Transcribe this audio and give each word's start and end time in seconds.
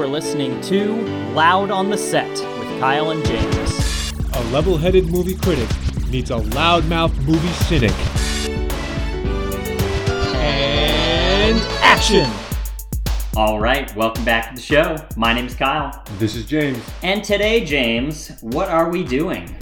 You 0.00 0.06
are 0.06 0.08
listening 0.08 0.58
to 0.62 0.94
Loud 1.34 1.70
on 1.70 1.90
the 1.90 1.98
Set 1.98 2.30
with 2.30 2.80
Kyle 2.80 3.10
and 3.10 3.22
James. 3.26 4.12
A 4.32 4.42
level 4.44 4.78
headed 4.78 5.10
movie 5.10 5.34
critic 5.34 5.68
meets 6.08 6.30
a 6.30 6.36
loudmouth 6.36 7.14
movie 7.26 7.52
cynic. 7.66 7.92
And 10.36 11.60
action! 11.82 12.30
All 13.36 13.60
right, 13.60 13.94
welcome 13.94 14.24
back 14.24 14.48
to 14.48 14.54
the 14.54 14.62
show. 14.62 14.96
My 15.18 15.34
name's 15.34 15.54
Kyle. 15.54 16.02
This 16.18 16.34
is 16.34 16.46
James. 16.46 16.82
And 17.02 17.22
today, 17.22 17.62
James, 17.62 18.40
what 18.40 18.70
are 18.70 18.88
we 18.88 19.04
doing? 19.04 19.54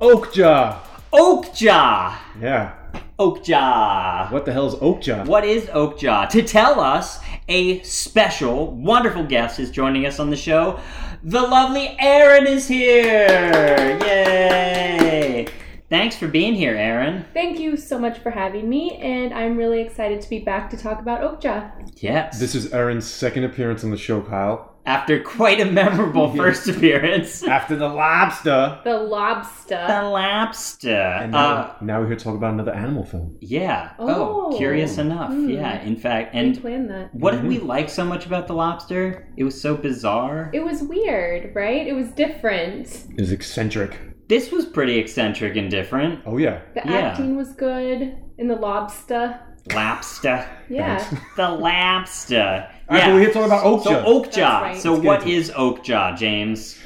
Okja! 0.00 0.78
Okja! 1.12 2.16
Yeah. 2.40 2.74
Okja! 3.18 4.30
What 4.30 4.44
the 4.44 4.52
hell 4.52 4.68
is 4.68 4.74
Okja? 4.74 5.26
What 5.26 5.44
is 5.44 5.64
Okja? 5.66 6.28
To 6.30 6.42
tell 6.42 6.78
us, 6.78 7.18
a 7.48 7.82
special, 7.82 8.70
wonderful 8.72 9.24
guest 9.24 9.58
is 9.58 9.70
joining 9.70 10.06
us 10.06 10.18
on 10.18 10.30
the 10.30 10.36
show. 10.36 10.80
The 11.22 11.40
lovely 11.40 11.96
Erin 11.98 12.46
is 12.46 12.68
here! 12.68 13.98
Yay! 14.02 15.46
Thanks 15.90 16.16
for 16.16 16.26
being 16.26 16.54
here, 16.54 16.74
Erin. 16.74 17.24
Thank 17.34 17.58
you 17.60 17.76
so 17.76 17.98
much 17.98 18.18
for 18.18 18.30
having 18.30 18.68
me, 18.68 18.96
and 18.96 19.32
I'm 19.32 19.56
really 19.56 19.80
excited 19.80 20.20
to 20.22 20.30
be 20.30 20.40
back 20.40 20.70
to 20.70 20.76
talk 20.76 21.00
about 21.00 21.20
Okja. 21.20 21.92
Yes. 21.96 22.40
This 22.40 22.54
is 22.54 22.72
Erin's 22.72 23.06
second 23.06 23.44
appearance 23.44 23.84
on 23.84 23.90
the 23.90 23.96
show, 23.96 24.22
Kyle. 24.22 24.73
After 24.86 25.18
quite 25.22 25.60
a 25.60 25.64
memorable 25.64 26.30
first 26.36 26.68
appearance. 26.68 27.42
After 27.42 27.74
the 27.74 27.88
lobster. 27.88 28.80
The 28.84 28.98
lobster. 28.98 29.82
The 29.88 30.02
Lobster. 30.02 30.90
And 31.22 31.32
now, 31.32 31.54
Uh, 31.54 31.74
now 31.80 32.00
we're 32.00 32.08
here 32.08 32.16
to 32.16 32.24
talk 32.24 32.34
about 32.34 32.52
another 32.52 32.72
animal 32.74 33.04
film. 33.04 33.36
yeah. 33.40 33.90
Oh, 33.98 34.50
Oh. 34.52 34.56
curious 34.58 34.98
enough. 34.98 35.30
Hmm. 35.30 35.48
Yeah, 35.48 35.80
in 35.82 35.96
fact. 35.96 36.34
and 36.34 36.54
we 36.56 36.60
planned 36.60 36.90
that. 36.90 37.14
what 37.14 37.32
did 37.32 37.44
we 37.46 37.58
like 37.60 37.88
so 37.88 38.04
much 38.04 38.26
about 38.26 38.46
The 38.46 38.52
Lobster? 38.54 39.26
It 39.38 39.44
was 39.44 39.58
so 39.60 39.74
bizarre. 39.76 40.50
It 40.52 40.62
was 40.64 40.82
weird, 40.82 41.54
right? 41.54 41.86
It 41.86 41.94
was 41.94 42.08
different. 42.10 43.06
It 43.16 43.20
was 43.20 43.32
eccentric. 43.32 43.98
This 44.28 44.50
was 44.52 44.64
pretty 44.66 44.98
eccentric 44.98 45.56
and 45.56 45.70
different. 45.70 46.20
Oh, 46.26 46.36
yeah. 46.38 46.60
The 46.74 46.82
Yeah. 46.84 46.92
acting 46.98 47.36
was 47.36 47.52
good 47.54 48.16
in 48.38 48.48
the 48.48 48.56
lobster. 48.56 49.38
Lobster. 49.72 50.46
Yeah. 50.68 50.98
Thanks. 50.98 51.24
The 51.36 51.48
Lobster. 51.48 52.68
All 52.88 52.96
right, 52.96 53.06
but 53.06 53.12
we're 53.14 53.20
here 53.20 53.28
to 53.28 53.34
talk 53.34 53.46
about 53.46 53.82
So 53.82 53.90
Okja. 53.90 54.04
Okja. 54.04 54.60
Right. 54.60 54.80
So 54.80 54.90
Let's 54.92 55.02
get 55.02 55.06
what 55.08 55.22
into 55.22 55.32
it. 55.32 55.38
is 55.38 55.50
Okja, 55.52 56.16
James? 56.18 56.78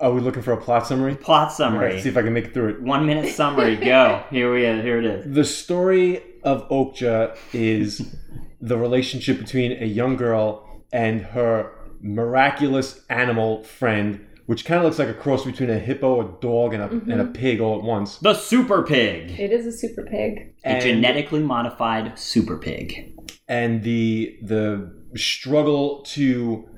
Are 0.00 0.12
we 0.12 0.20
looking 0.20 0.42
for 0.42 0.52
a 0.52 0.60
plot 0.60 0.86
summary? 0.86 1.16
Plot 1.16 1.50
summary. 1.52 1.92
let's 1.92 2.02
see 2.02 2.10
if 2.10 2.16
I 2.18 2.22
can 2.22 2.34
make 2.34 2.46
it 2.46 2.54
through 2.54 2.68
it. 2.68 2.82
One 2.82 3.06
minute 3.06 3.34
summary. 3.34 3.76
Go. 3.94 4.22
Here 4.30 4.52
we 4.52 4.66
are. 4.66 4.82
here 4.82 4.98
it 4.98 5.06
is. 5.06 5.34
The 5.34 5.44
story 5.44 6.20
of 6.42 6.68
Oakja 6.68 7.36
is 7.54 8.14
the 8.60 8.76
relationship 8.76 9.38
between 9.38 9.72
a 9.82 9.86
young 9.86 10.16
girl 10.16 10.82
and 10.92 11.22
her 11.22 11.72
miraculous 12.02 13.00
animal 13.08 13.62
friend, 13.64 14.25
which 14.46 14.64
kind 14.64 14.78
of 14.78 14.84
looks 14.84 14.98
like 14.98 15.08
a 15.08 15.14
cross 15.14 15.44
between 15.44 15.70
a 15.70 15.78
hippo, 15.78 16.20
a 16.20 16.40
dog, 16.40 16.72
and 16.74 16.82
a, 16.82 16.88
and 17.12 17.20
a 17.20 17.24
pig 17.26 17.60
all 17.60 17.78
at 17.78 17.84
once. 17.84 18.18
The 18.18 18.34
Super 18.34 18.82
Pig. 18.82 19.38
It 19.38 19.52
is 19.52 19.66
a 19.66 19.72
super 19.72 20.02
pig. 20.04 20.54
A 20.64 20.80
genetically 20.80 21.40
modified 21.40 22.18
super 22.18 22.56
pig. 22.58 23.12
and 23.48 23.82
the 23.82 24.38
the 24.42 24.90
struggle 25.16 26.02
to 26.02 26.68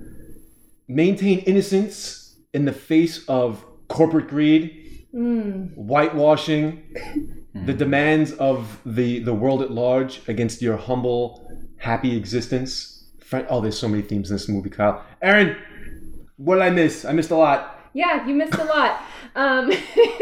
maintain 0.89 1.39
innocence 1.41 2.37
in 2.55 2.65
the 2.65 2.73
face 2.73 3.25
of 3.29 3.65
corporate 3.89 4.29
greed, 4.29 4.85
Mm. 5.15 5.75
whitewashing, 5.75 6.83
the 7.67 7.73
demands 7.73 8.33
of 8.33 8.79
the 8.85 9.21
the 9.21 9.33
world 9.33 9.63
at 9.63 9.71
large 9.71 10.21
against 10.29 10.61
your 10.61 10.77
humble, 10.77 11.51
happy 11.79 12.15
existence. 12.15 13.07
Oh, 13.49 13.61
there's 13.63 13.79
so 13.79 13.89
many 13.89 14.03
themes 14.03 14.31
in 14.31 14.35
this 14.37 14.49
movie, 14.51 14.69
Kyle. 14.71 15.03
Erin, 15.23 15.57
what 16.39 16.55
did 16.57 16.63
I 16.65 16.71
miss? 16.71 17.05
I 17.05 17.13
missed 17.13 17.31
a 17.31 17.37
lot. 17.37 17.75
Yeah, 17.95 18.27
you 18.27 18.35
missed 18.35 18.55
a 18.55 18.65
lot. 18.65 19.03
Um, 19.37 19.71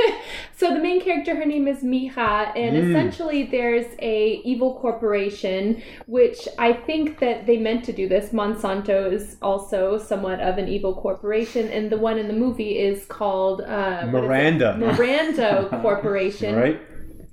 so 0.56 0.74
the 0.74 0.80
main 0.80 1.00
character, 1.00 1.34
her 1.34 1.46
name 1.46 1.66
is 1.68 1.82
Mija, 1.82 2.52
and 2.56 2.76
Mm. 2.76 2.90
essentially 2.90 3.44
there's 3.44 3.86
a 4.00 4.42
evil 4.44 4.74
corporation, 4.78 5.80
which 6.06 6.46
I 6.58 6.72
think 6.74 7.18
that 7.20 7.46
they 7.46 7.56
meant 7.56 7.84
to 7.84 7.92
do 7.92 8.08
this. 8.08 8.30
Monsanto 8.30 9.10
is 9.10 9.36
also 9.40 9.96
somewhat 9.96 10.40
of 10.40 10.58
an 10.58 10.68
evil 10.68 10.94
corporation, 10.94 11.68
and 11.68 11.88
the 11.90 11.96
one 11.96 12.18
in 12.18 12.26
the 12.26 12.34
movie 12.34 12.78
is 12.78 13.06
called 13.06 13.62
uh, 13.62 14.06
what 14.08 14.24
is? 14.24 14.28
Miranda. 14.28 14.76
Miranda 14.76 15.68
Corporation. 15.82 16.56
Right? 16.56 16.80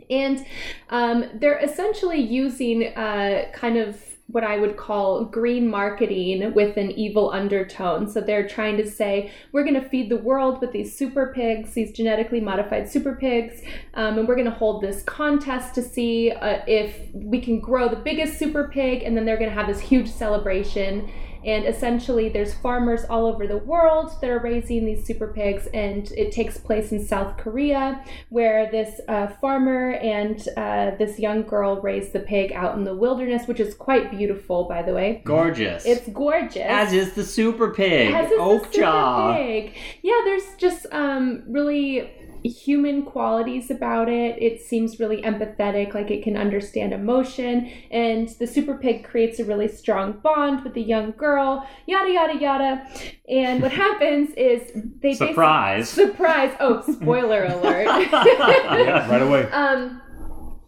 And 0.09 0.46
um, 0.90 1.25
they're 1.34 1.59
essentially 1.59 2.22
using 2.22 2.96
uh, 2.96 3.46
kind 3.53 3.78
of 3.78 4.02
what 4.33 4.44
I 4.44 4.57
would 4.57 4.77
call 4.77 5.25
green 5.25 5.69
marketing 5.69 6.53
with 6.53 6.75
an 6.75 6.91
evil 6.91 7.31
undertone. 7.31 8.09
So 8.09 8.19
they're 8.19 8.47
trying 8.47 8.77
to 8.77 8.89
say, 8.89 9.31
we're 9.51 9.63
going 9.63 9.79
to 9.81 9.88
feed 9.88 10.09
the 10.09 10.17
world 10.17 10.59
with 10.59 10.71
these 10.71 10.95
super 10.95 11.31
pigs, 11.33 11.73
these 11.73 11.91
genetically 11.91 12.41
modified 12.41 12.89
super 12.89 13.16
pigs, 13.16 13.61
um, 13.94 14.17
and 14.17 14.27
we're 14.27 14.35
going 14.35 14.49
to 14.49 14.51
hold 14.51 14.81
this 14.81 15.03
contest 15.03 15.75
to 15.75 15.81
see 15.81 16.31
uh, 16.31 16.61
if 16.67 16.99
we 17.13 17.39
can 17.39 17.59
grow 17.59 17.88
the 17.88 17.95
biggest 17.95 18.39
super 18.39 18.67
pig, 18.67 19.03
and 19.03 19.16
then 19.16 19.23
they're 19.23 19.38
going 19.38 19.49
to 19.49 19.55
have 19.55 19.67
this 19.67 19.79
huge 19.79 20.11
celebration. 20.11 21.09
And 21.46 21.66
essentially, 21.66 22.30
there's 22.30 22.54
farmers 22.54 23.06
all 23.06 23.26
over 23.26 23.48
the 23.48 23.58
world 23.58 24.12
that 24.22 24.30
are 24.30 24.40
raising 24.40 24.86
these 24.86 25.06
super 25.06 25.28
pigs, 25.28 25.68
and 25.74 26.12
it 26.12 26.31
takes 26.31 26.58
place 26.58 26.92
in 26.92 27.06
South 27.06 27.38
Korea, 27.38 28.04
where 28.30 28.70
this 28.72 29.02
uh, 29.08 29.28
farmer 29.28 29.92
and 29.94 30.48
uh, 30.58 30.92
this 30.98 31.20
young 31.20 31.44
girl 31.44 31.81
raise 31.81 32.12
the 32.12 32.20
pig 32.20 32.52
out 32.54 32.78
in 32.78 32.84
the 32.84 32.96
wilderness, 32.96 33.48
which 33.48 33.59
is 33.59 33.74
quite 33.74 34.12
beautiful, 34.12 34.66
by 34.66 34.81
the 34.81 34.94
way. 34.94 35.22
Gorgeous. 35.26 35.86
It's 35.86 36.08
gorgeous. 36.09 36.58
As 36.58 36.94
is 36.94 37.14
the 37.14 37.24
super 37.24 37.72
pig. 37.72 38.14
As 38.14 38.31
is 38.31 38.38
the 38.38 38.44
Okja. 38.44 38.74
super 38.74 39.34
pig. 39.38 39.78
Yeah, 40.02 40.20
there's 40.25 40.56
just 40.58 40.86
um, 40.92 41.44
really 41.48 42.10
human 42.44 43.04
qualities 43.04 43.72
about 43.72 44.09
it. 44.09 44.42
It 44.42 44.62
seems 44.62 45.00
really 45.00 45.22
empathetic, 45.22 45.94
like 45.94 46.12
it 46.12 46.24
can 46.24 46.36
understand 46.38 46.94
emotion, 46.94 47.72
and 47.92 48.30
the 48.40 48.48
super 48.48 48.76
pig 48.78 49.04
creates 49.04 49.40
a 49.40 49.46
really 49.46 49.68
strong 49.68 50.14
bond 50.24 50.64
with 50.64 50.74
the 50.74 50.81
young 50.81 51.12
girl. 51.12 51.68
Yada 51.88 52.12
yada 52.12 52.38
yada. 52.40 52.88
And 53.30 53.62
what 53.62 53.72
happens 53.72 54.31
is 54.36 54.72
they 55.02 55.14
Surprise. 55.14 55.90
surprise. 55.90 56.54
Oh, 56.59 56.81
spoiler 56.92 57.46
alert. 57.46 57.88
Yeah, 58.14 59.10
right 59.10 59.22
away. 59.22 59.44
um, 59.52 60.02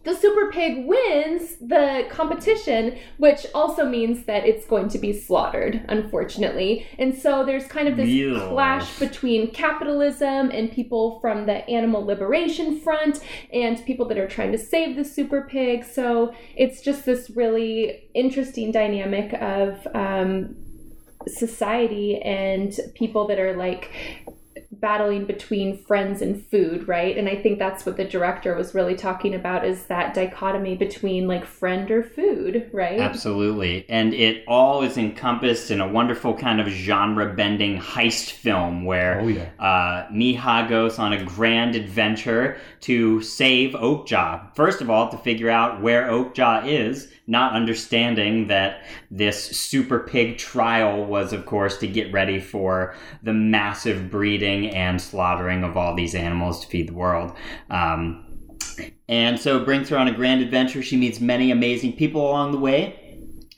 the 0.06 0.14
super 0.14 0.52
pig 0.52 0.86
wins 0.86 1.56
the 1.60 2.06
competition, 2.08 2.96
which 3.18 3.44
also 3.52 3.84
means 3.84 4.24
that 4.26 4.46
it's 4.46 4.64
going 4.64 4.88
to 4.88 4.98
be 4.98 5.12
slaughtered, 5.12 5.84
unfortunately. 5.88 6.86
And 6.96 7.12
so 7.18 7.44
there's 7.44 7.66
kind 7.66 7.88
of 7.88 7.96
this 7.96 8.08
Ew. 8.08 8.38
clash 8.48 9.00
between 9.00 9.50
capitalism 9.50 10.50
and 10.50 10.70
people 10.70 11.18
from 11.18 11.46
the 11.46 11.68
animal 11.68 12.04
liberation 12.04 12.78
front 12.80 13.18
and 13.52 13.84
people 13.84 14.06
that 14.06 14.16
are 14.16 14.28
trying 14.28 14.52
to 14.52 14.58
save 14.58 14.94
the 14.94 15.04
super 15.04 15.42
pig. 15.50 15.84
So 15.84 16.32
it's 16.54 16.80
just 16.80 17.04
this 17.04 17.28
really 17.30 18.08
interesting 18.14 18.70
dynamic 18.70 19.32
of 19.34 19.88
um, 19.92 20.54
society 21.26 22.20
and 22.22 22.78
people 22.94 23.26
that 23.26 23.40
are 23.40 23.56
like 23.56 23.90
battling 24.80 25.24
between 25.26 25.76
friends 25.76 26.22
and 26.22 26.44
food, 26.46 26.86
right? 26.88 27.16
And 27.16 27.28
I 27.28 27.36
think 27.36 27.58
that's 27.58 27.84
what 27.86 27.96
the 27.96 28.04
director 28.04 28.54
was 28.54 28.74
really 28.74 28.94
talking 28.94 29.34
about 29.34 29.64
is 29.64 29.86
that 29.86 30.14
dichotomy 30.14 30.76
between 30.76 31.26
like 31.26 31.44
friend 31.44 31.90
or 31.90 32.02
food, 32.02 32.68
right? 32.72 33.00
Absolutely. 33.00 33.84
And 33.88 34.14
it 34.14 34.44
all 34.46 34.82
is 34.82 34.96
encompassed 34.96 35.70
in 35.70 35.80
a 35.80 35.88
wonderful 35.88 36.34
kind 36.34 36.60
of 36.60 36.68
genre 36.68 37.34
bending 37.34 37.78
heist 37.80 38.30
film 38.32 38.84
where 38.84 39.20
Oh, 39.20 39.28
yeah. 39.28 39.48
uh, 39.58 40.08
Mija 40.12 40.68
goes 40.68 40.98
on 40.98 41.12
a 41.12 41.24
grand 41.24 41.74
adventure 41.74 42.58
to 42.82 43.20
save 43.22 43.72
Okja. 43.72 44.54
First 44.54 44.80
of 44.80 44.90
all, 44.90 45.08
to 45.10 45.18
figure 45.18 45.50
out 45.50 45.80
where 45.80 46.04
Okja 46.08 46.66
is, 46.66 47.08
not 47.28 47.54
understanding 47.54 48.46
that 48.46 48.84
this 49.10 49.46
super 49.58 49.98
pig 49.98 50.38
trial 50.38 51.04
was, 51.04 51.32
of 51.32 51.44
course, 51.44 51.76
to 51.78 51.86
get 51.88 52.12
ready 52.12 52.38
for 52.38 52.94
the 53.24 53.32
massive 53.32 54.08
breeding 54.10 54.65
and 54.70 55.00
slaughtering 55.00 55.64
of 55.64 55.76
all 55.76 55.94
these 55.94 56.14
animals 56.14 56.60
to 56.60 56.66
feed 56.66 56.88
the 56.88 56.94
world. 56.94 57.32
Um, 57.70 58.24
and 59.08 59.38
so 59.38 59.56
it 59.56 59.64
brings 59.64 59.88
her 59.88 59.98
on 59.98 60.08
a 60.08 60.12
grand 60.12 60.42
adventure. 60.42 60.82
She 60.82 60.96
meets 60.96 61.20
many 61.20 61.50
amazing 61.50 61.94
people 61.94 62.22
along 62.22 62.52
the 62.52 62.58
way. 62.58 63.02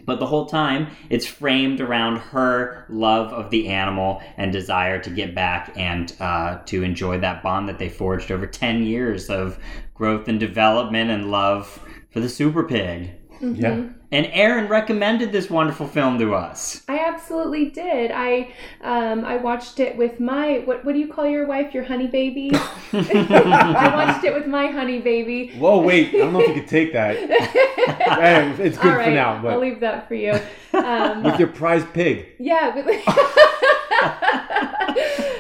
But 0.05 0.21
the 0.21 0.27
whole 0.27 0.47
time, 0.47 0.87
it's 1.11 1.27
framed 1.27 1.83
around 1.83 2.17
her 2.17 2.87
love 2.89 3.31
of 3.31 3.51
the 3.51 3.69
animal 3.69 4.23
and 4.39 4.51
desire 4.51 4.99
to 5.01 5.11
get 5.11 5.35
back 5.35 5.75
and 5.77 6.15
uh, 6.19 6.61
to 6.65 6.83
enjoy 6.83 7.19
that 7.19 7.43
bond 7.43 7.69
that 7.69 7.79
they 7.79 7.91
forged 7.91 8.33
over 8.33 8.47
10 8.47 8.85
years 8.85 9.29
of 9.29 9.59
growth 9.93 10.27
and 10.27 10.41
development 10.41 11.11
and 11.11 11.31
love 11.31 11.79
for 12.11 12.21
the 12.21 12.29
super 12.31 12.65
pig. 12.65 13.11
Yeah. 13.41 13.85
And 14.11 14.27
Erin 14.33 14.69
recommended 14.69 15.33
this 15.33 15.51
wonderful 15.51 15.87
film 15.87 16.19
to 16.19 16.35
us. 16.35 16.83
I 16.89 16.99
absolutely 17.01 17.67
did. 17.69 18.11
I 18.11 18.55
um, 18.81 19.25
I 19.25 19.37
watched 19.37 19.81
it 19.81 19.97
with 19.97 20.19
my 20.19 20.63
what 20.65 20.83
what 20.85 20.93
do 20.95 20.99
you 20.99 21.09
call 21.09 21.27
your 21.27 21.47
wife? 21.47 21.75
Your 21.75 21.85
honey 21.85 22.07
baby. 22.07 22.51
I 22.93 23.93
watched 23.95 24.25
it 24.25 24.33
with 24.33 24.47
my 24.47 24.69
honey 24.69 25.01
baby. 25.01 25.53
Whoa, 25.59 25.83
wait. 25.83 26.15
I 26.15 26.19
don't 26.19 26.33
know 26.33 26.41
if 26.41 26.49
you 26.49 26.55
could 26.55 26.69
take 26.69 26.93
that. 26.95 27.17
It's 28.61 28.79
good 28.79 28.91
All 28.91 28.97
right, 28.97 29.05
for 29.07 29.11
now, 29.11 29.43
but 29.43 29.53
I'll 29.53 29.61
leave 29.61 29.81
that 29.81 30.09
for 30.09 30.15
you. 30.15 30.39
Um, 30.71 31.23
with 31.25 31.39
your 31.39 31.49
prize 31.49 31.85
pig. 31.93 32.29
yeah. 32.39 32.75
With, 32.75 32.87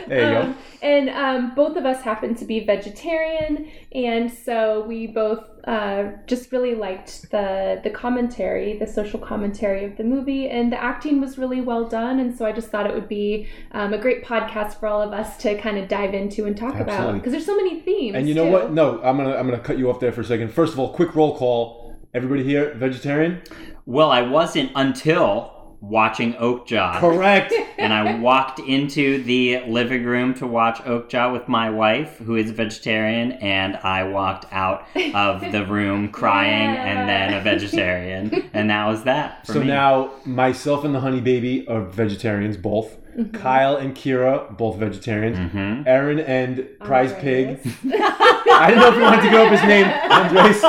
There 0.08 0.32
you 0.32 0.38
um, 0.38 0.56
And 0.80 1.08
um, 1.10 1.54
both 1.54 1.76
of 1.76 1.84
us 1.84 2.02
happen 2.02 2.34
to 2.36 2.44
be 2.44 2.64
vegetarian, 2.64 3.68
and 3.92 4.32
so 4.32 4.84
we 4.86 5.08
both 5.08 5.44
uh, 5.64 6.12
just 6.26 6.52
really 6.52 6.74
liked 6.74 7.30
the 7.30 7.80
the 7.82 7.90
commentary, 7.90 8.78
the 8.78 8.86
social 8.86 9.18
commentary 9.18 9.84
of 9.84 9.96
the 9.96 10.04
movie, 10.04 10.48
and 10.48 10.72
the 10.72 10.82
acting 10.82 11.20
was 11.20 11.36
really 11.36 11.60
well 11.60 11.88
done. 11.88 12.20
And 12.20 12.36
so 12.36 12.46
I 12.46 12.52
just 12.52 12.68
thought 12.68 12.86
it 12.86 12.94
would 12.94 13.08
be 13.08 13.48
um, 13.72 13.92
a 13.92 13.98
great 13.98 14.24
podcast 14.24 14.78
for 14.78 14.86
all 14.86 15.02
of 15.02 15.12
us 15.12 15.36
to 15.38 15.58
kind 15.58 15.78
of 15.78 15.88
dive 15.88 16.14
into 16.14 16.46
and 16.46 16.56
talk 16.56 16.76
about 16.76 17.14
because 17.14 17.32
there's 17.32 17.46
so 17.46 17.56
many 17.56 17.80
themes. 17.80 18.14
And 18.14 18.28
you 18.28 18.34
know 18.34 18.44
too. 18.44 18.52
what? 18.52 18.72
No, 18.72 19.02
I'm 19.02 19.16
gonna 19.16 19.34
I'm 19.34 19.46
gonna 19.46 19.58
cut 19.58 19.78
you 19.78 19.90
off 19.90 20.00
there 20.00 20.12
for 20.12 20.20
a 20.20 20.24
second. 20.24 20.52
First 20.52 20.72
of 20.72 20.78
all, 20.78 20.92
quick 20.92 21.14
roll 21.14 21.36
call. 21.36 21.96
Everybody 22.14 22.42
here, 22.42 22.74
vegetarian? 22.74 23.42
Well, 23.84 24.10
I 24.10 24.22
wasn't 24.22 24.72
until 24.74 25.57
watching 25.80 26.32
Okja. 26.34 26.98
Correct. 26.98 27.54
and 27.78 27.92
I 27.92 28.18
walked 28.18 28.58
into 28.58 29.22
the 29.22 29.60
living 29.66 30.04
room 30.04 30.34
to 30.34 30.46
watch 30.46 30.78
Okja 30.78 31.32
with 31.32 31.46
my 31.48 31.70
wife, 31.70 32.18
who 32.18 32.34
is 32.36 32.50
a 32.50 32.52
vegetarian, 32.52 33.32
and 33.32 33.76
I 33.76 34.02
walked 34.04 34.46
out 34.52 34.86
of 35.14 35.52
the 35.52 35.64
room 35.66 36.08
crying 36.12 36.74
Yeah. 36.74 36.84
and 36.84 37.08
then 37.08 37.34
a 37.34 37.40
vegetarian, 37.42 38.50
and 38.52 38.70
that 38.70 38.86
was 38.86 39.04
that. 39.04 39.46
For 39.46 39.52
so 39.54 39.60
me. 39.60 39.66
now 39.66 40.10
myself 40.24 40.84
and 40.84 40.94
the 40.94 41.00
honey 41.00 41.20
baby 41.20 41.66
are 41.68 41.82
vegetarians 41.82 42.56
both. 42.56 42.96
Mm-hmm. 43.16 43.36
Kyle 43.36 43.76
and 43.76 43.94
Kira 43.96 44.56
both 44.56 44.76
vegetarians. 44.78 45.38
Mhm. 45.38 45.86
Erin 45.88 46.20
and 46.20 46.68
Prize 46.80 47.12
Andres. 47.12 47.60
Pig. 47.62 47.74
I 47.94 48.66
didn't 48.68 48.80
know 48.80 48.88
if 48.90 48.94
you 48.96 49.02
wanted 49.02 49.22
to 49.22 49.30
go 49.30 49.44
up 49.46 49.50
his 49.52 49.62
name, 49.62 49.86
Andres. 50.10 50.60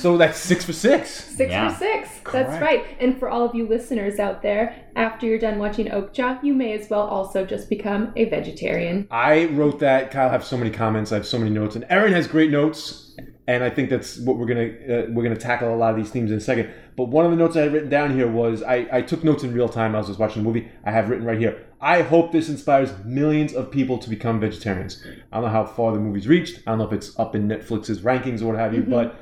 So 0.00 0.16
that's 0.16 0.38
six 0.38 0.64
for 0.64 0.72
six. 0.72 1.10
Six 1.10 1.50
Yeah. 1.50 1.68
for 1.70 1.78
six. 1.78 2.08
That's 2.30 2.60
right. 2.60 2.84
And 3.00 3.18
for 3.18 3.28
all 3.28 3.44
of 3.44 3.54
you 3.54 3.66
listeners 3.66 4.18
out 4.18 4.42
there, 4.42 4.76
after 4.96 5.26
you're 5.26 5.38
done 5.38 5.58
watching 5.58 5.86
Okja, 5.86 6.42
you 6.42 6.54
may 6.54 6.72
as 6.72 6.88
well 6.90 7.02
also 7.02 7.44
just 7.44 7.68
become 7.68 8.12
a 8.16 8.26
vegetarian. 8.26 9.08
I 9.10 9.46
wrote 9.46 9.78
that. 9.80 10.10
Kyle 10.10 10.28
I 10.28 10.32
have 10.32 10.44
so 10.44 10.56
many 10.56 10.70
comments. 10.70 11.12
I 11.12 11.16
have 11.16 11.26
so 11.26 11.38
many 11.38 11.50
notes, 11.50 11.76
and 11.76 11.84
Erin 11.88 12.12
has 12.12 12.26
great 12.26 12.50
notes. 12.50 13.16
And 13.48 13.64
I 13.64 13.70
think 13.70 13.90
that's 13.90 14.18
what 14.18 14.38
we're 14.38 14.46
gonna 14.46 14.68
uh, 14.68 15.06
we're 15.10 15.24
gonna 15.24 15.36
tackle 15.36 15.74
a 15.74 15.76
lot 15.76 15.90
of 15.90 15.96
these 15.96 16.10
themes 16.10 16.30
in 16.30 16.36
a 16.36 16.40
second. 16.40 16.72
But 16.96 17.08
one 17.08 17.24
of 17.24 17.32
the 17.32 17.36
notes 17.36 17.56
I 17.56 17.62
had 17.62 17.72
written 17.72 17.88
down 17.88 18.14
here 18.14 18.30
was 18.30 18.62
I, 18.62 18.86
I 18.92 19.02
took 19.02 19.24
notes 19.24 19.42
in 19.42 19.52
real 19.52 19.68
time. 19.68 19.94
I 19.94 19.98
was 19.98 20.06
just 20.06 20.20
watching 20.20 20.42
the 20.42 20.46
movie. 20.48 20.68
I 20.84 20.92
have 20.92 21.08
written 21.08 21.24
right 21.26 21.38
here. 21.38 21.66
I 21.82 22.02
hope 22.02 22.30
this 22.30 22.48
inspires 22.48 22.92
millions 23.04 23.52
of 23.52 23.70
people 23.70 23.98
to 23.98 24.08
become 24.08 24.38
vegetarians. 24.38 25.04
I 25.32 25.36
don't 25.36 25.46
know 25.46 25.50
how 25.50 25.64
far 25.66 25.92
the 25.92 25.98
movie's 25.98 26.28
reached. 26.28 26.60
I 26.66 26.70
don't 26.70 26.78
know 26.78 26.86
if 26.86 26.92
it's 26.92 27.18
up 27.18 27.34
in 27.34 27.48
Netflix's 27.48 28.02
rankings 28.02 28.40
or 28.40 28.46
what 28.46 28.56
have 28.56 28.72
you. 28.72 28.82
But 28.84 29.16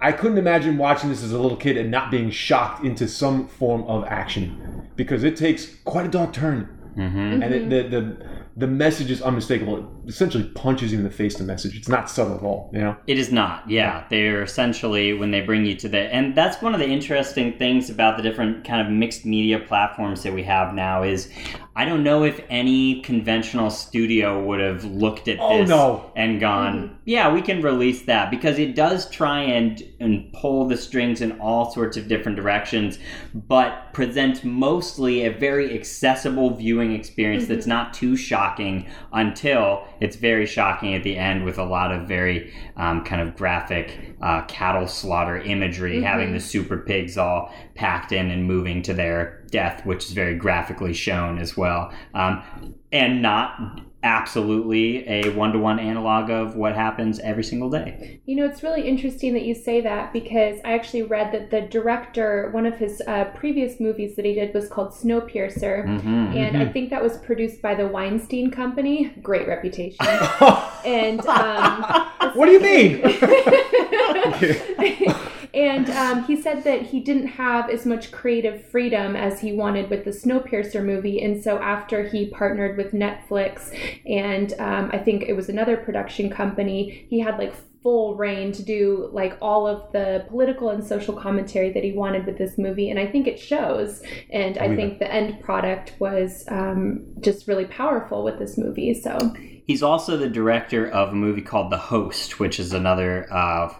I 0.00 0.10
couldn't 0.10 0.38
imagine 0.38 0.76
watching 0.76 1.08
this 1.08 1.22
as 1.22 1.30
a 1.30 1.38
little 1.38 1.56
kid 1.56 1.76
and 1.76 1.88
not 1.90 2.10
being 2.10 2.30
shocked 2.30 2.84
into 2.84 3.06
some 3.06 3.46
form 3.46 3.84
of 3.84 4.04
action 4.06 4.88
because 4.96 5.22
it 5.22 5.36
takes 5.36 5.76
quite 5.84 6.06
a 6.06 6.10
dark 6.10 6.32
turn 6.32 6.76
Mhm. 6.96 7.34
and 7.44 7.54
it, 7.54 7.70
the, 7.70 7.82
the 8.00 8.16
the 8.56 8.66
message 8.66 9.12
is 9.12 9.22
unmistakable. 9.22 9.78
It 9.78 10.08
essentially 10.10 10.42
punches 10.44 10.90
you 10.92 10.98
in 10.98 11.04
the 11.04 11.10
face. 11.10 11.36
The 11.36 11.44
message. 11.44 11.76
It's 11.76 11.88
not 11.88 12.10
subtle 12.10 12.34
at 12.34 12.42
all. 12.42 12.68
You 12.74 12.80
know. 12.80 12.96
It 13.06 13.16
is 13.16 13.30
not. 13.32 13.70
Yeah, 13.70 14.04
they're 14.10 14.42
essentially 14.42 15.12
when 15.14 15.30
they 15.30 15.40
bring 15.40 15.64
you 15.64 15.76
to 15.76 15.88
the 15.88 15.98
and 16.12 16.34
that's 16.34 16.60
one 16.60 16.74
of 16.74 16.80
the 16.80 16.88
interesting 16.88 17.56
things 17.56 17.88
about 17.90 18.16
the 18.16 18.24
different 18.24 18.64
kind 18.64 18.84
of 18.84 18.92
mixed 18.92 19.24
media 19.24 19.60
platforms 19.60 20.24
that 20.24 20.34
we 20.34 20.42
have 20.42 20.74
now 20.74 21.04
is 21.04 21.30
I 21.80 21.86
don't 21.86 22.02
know 22.04 22.24
if 22.24 22.42
any 22.50 23.00
conventional 23.00 23.70
studio 23.70 24.44
would 24.44 24.60
have 24.60 24.84
looked 24.84 25.28
at 25.28 25.38
Oh, 25.40 25.60
this 25.60 25.70
no. 25.70 26.12
and 26.14 26.38
gone, 26.38 26.98
yeah, 27.06 27.32
we 27.32 27.40
can 27.40 27.62
release 27.62 28.02
that 28.02 28.30
because 28.30 28.58
it 28.58 28.74
does 28.74 29.08
try 29.08 29.40
and 29.40 29.82
and 29.98 30.30
pull 30.34 30.68
the 30.68 30.76
strings 30.76 31.22
in 31.22 31.40
all 31.40 31.70
sorts 31.70 31.96
of 31.96 32.06
different 32.06 32.36
directions, 32.36 32.98
but 33.32 33.94
presents 33.94 34.44
mostly 34.44 35.24
a 35.24 35.30
very 35.32 35.72
accessible 35.74 36.54
viewing 36.54 36.92
experience 36.92 37.46
that's 37.46 37.66
not 37.66 37.94
too 37.94 38.14
shocking 38.14 38.86
until 39.14 39.82
it's 40.00 40.16
very 40.16 40.44
shocking 40.44 40.94
at 40.94 41.02
the 41.02 41.16
end 41.16 41.46
with 41.46 41.56
a 41.58 41.64
lot 41.64 41.92
of 41.92 42.06
very 42.06 42.52
um, 42.76 43.02
kind 43.04 43.22
of 43.22 43.34
graphic 43.34 44.14
uh, 44.20 44.42
cattle 44.42 44.86
slaughter 44.86 45.38
imagery, 45.38 46.02
having 46.02 46.34
the 46.34 46.40
super 46.40 46.76
pigs 46.76 47.16
all 47.16 47.50
packed 47.74 48.12
in 48.12 48.30
and 48.30 48.44
moving 48.44 48.82
to 48.82 48.92
their 48.92 49.39
death, 49.50 49.84
which 49.84 50.06
is 50.06 50.12
very 50.12 50.34
graphically 50.34 50.92
shown 50.92 51.38
as 51.38 51.56
well, 51.56 51.92
um, 52.14 52.42
and 52.92 53.22
not 53.22 53.80
absolutely 54.02 55.06
a 55.06 55.28
one-to-one 55.30 55.78
analog 55.78 56.30
of 56.30 56.56
what 56.56 56.74
happens 56.74 57.18
every 57.20 57.44
single 57.44 57.68
day. 57.68 58.18
You 58.24 58.36
know, 58.36 58.46
it's 58.46 58.62
really 58.62 58.88
interesting 58.88 59.34
that 59.34 59.42
you 59.42 59.54
say 59.54 59.82
that 59.82 60.12
because 60.12 60.58
I 60.64 60.72
actually 60.72 61.02
read 61.02 61.32
that 61.32 61.50
the 61.50 61.60
director, 61.62 62.48
one 62.52 62.64
of 62.64 62.78
his 62.78 63.02
uh, 63.06 63.26
previous 63.34 63.78
movies 63.78 64.16
that 64.16 64.24
he 64.24 64.34
did 64.34 64.54
was 64.54 64.68
called 64.68 64.92
Snowpiercer. 64.92 65.84
Mhm. 65.86 66.34
And 66.34 66.56
I 66.56 66.66
think 66.66 66.88
that 66.90 67.02
was 67.02 67.18
produced 67.18 67.60
by 67.60 67.74
the 67.74 67.86
Weinstein 67.86 68.50
Company. 68.50 69.12
Great 69.22 69.46
reputation. 69.46 70.06
and 70.86 71.20
um, 71.26 71.82
what 72.34 72.46
do 72.46 72.52
you 72.52 72.60
mean? 72.60 73.02
and 75.54 75.90
um, 75.90 76.24
he 76.24 76.40
said 76.40 76.64
that 76.64 76.82
he 76.82 77.00
didn't 77.00 77.26
have 77.28 77.70
as 77.70 77.84
much 77.84 78.12
creative 78.12 78.64
freedom 78.66 79.16
as 79.16 79.40
he 79.40 79.52
wanted 79.52 79.90
with 79.90 80.04
the 80.04 80.10
Snowpiercer 80.10 80.84
movie. 80.84 81.22
And 81.22 81.42
so 81.42 81.58
after 81.58 82.08
he 82.08 82.26
partnered 82.30 82.76
with 82.76 82.92
Netflix 82.92 83.76
and 84.06 84.52
um, 84.60 84.90
I 84.92 84.98
think 84.98 85.24
it 85.24 85.34
was 85.34 85.48
another 85.48 85.76
production 85.76 86.30
company, 86.30 87.06
he 87.08 87.20
had 87.20 87.38
like 87.38 87.54
full 87.82 88.14
reign 88.14 88.52
to 88.52 88.62
do 88.62 89.08
like 89.12 89.38
all 89.40 89.66
of 89.66 89.90
the 89.92 90.26
political 90.28 90.68
and 90.68 90.86
social 90.86 91.14
commentary 91.14 91.72
that 91.72 91.82
he 91.82 91.92
wanted 91.92 92.26
with 92.26 92.36
this 92.36 92.58
movie. 92.58 92.90
And 92.90 92.98
i 92.98 93.06
think 93.06 93.26
it 93.26 93.40
shows. 93.40 94.02
And 94.30 94.58
i 94.58 94.68
Believe 94.68 94.76
think 94.76 94.98
the 94.98 95.12
end 95.12 95.40
product 95.40 95.94
was 95.98 96.44
um, 96.48 97.06
just 97.20 97.48
really 97.48 97.64
powerful 97.64 98.22
with 98.22 98.38
this 98.38 98.58
movie 98.58 98.94
so. 98.94 99.18
He's 99.66 99.82
also 99.82 100.16
the 100.16 100.28
director 100.28 100.88
of 100.88 101.10
a 101.10 101.14
movie 101.14 101.42
called 101.42 101.70
The 101.70 101.78
Host, 101.78 102.40
which 102.40 102.58
is 102.58 102.72
another 102.72 103.32
uh, 103.32 103.72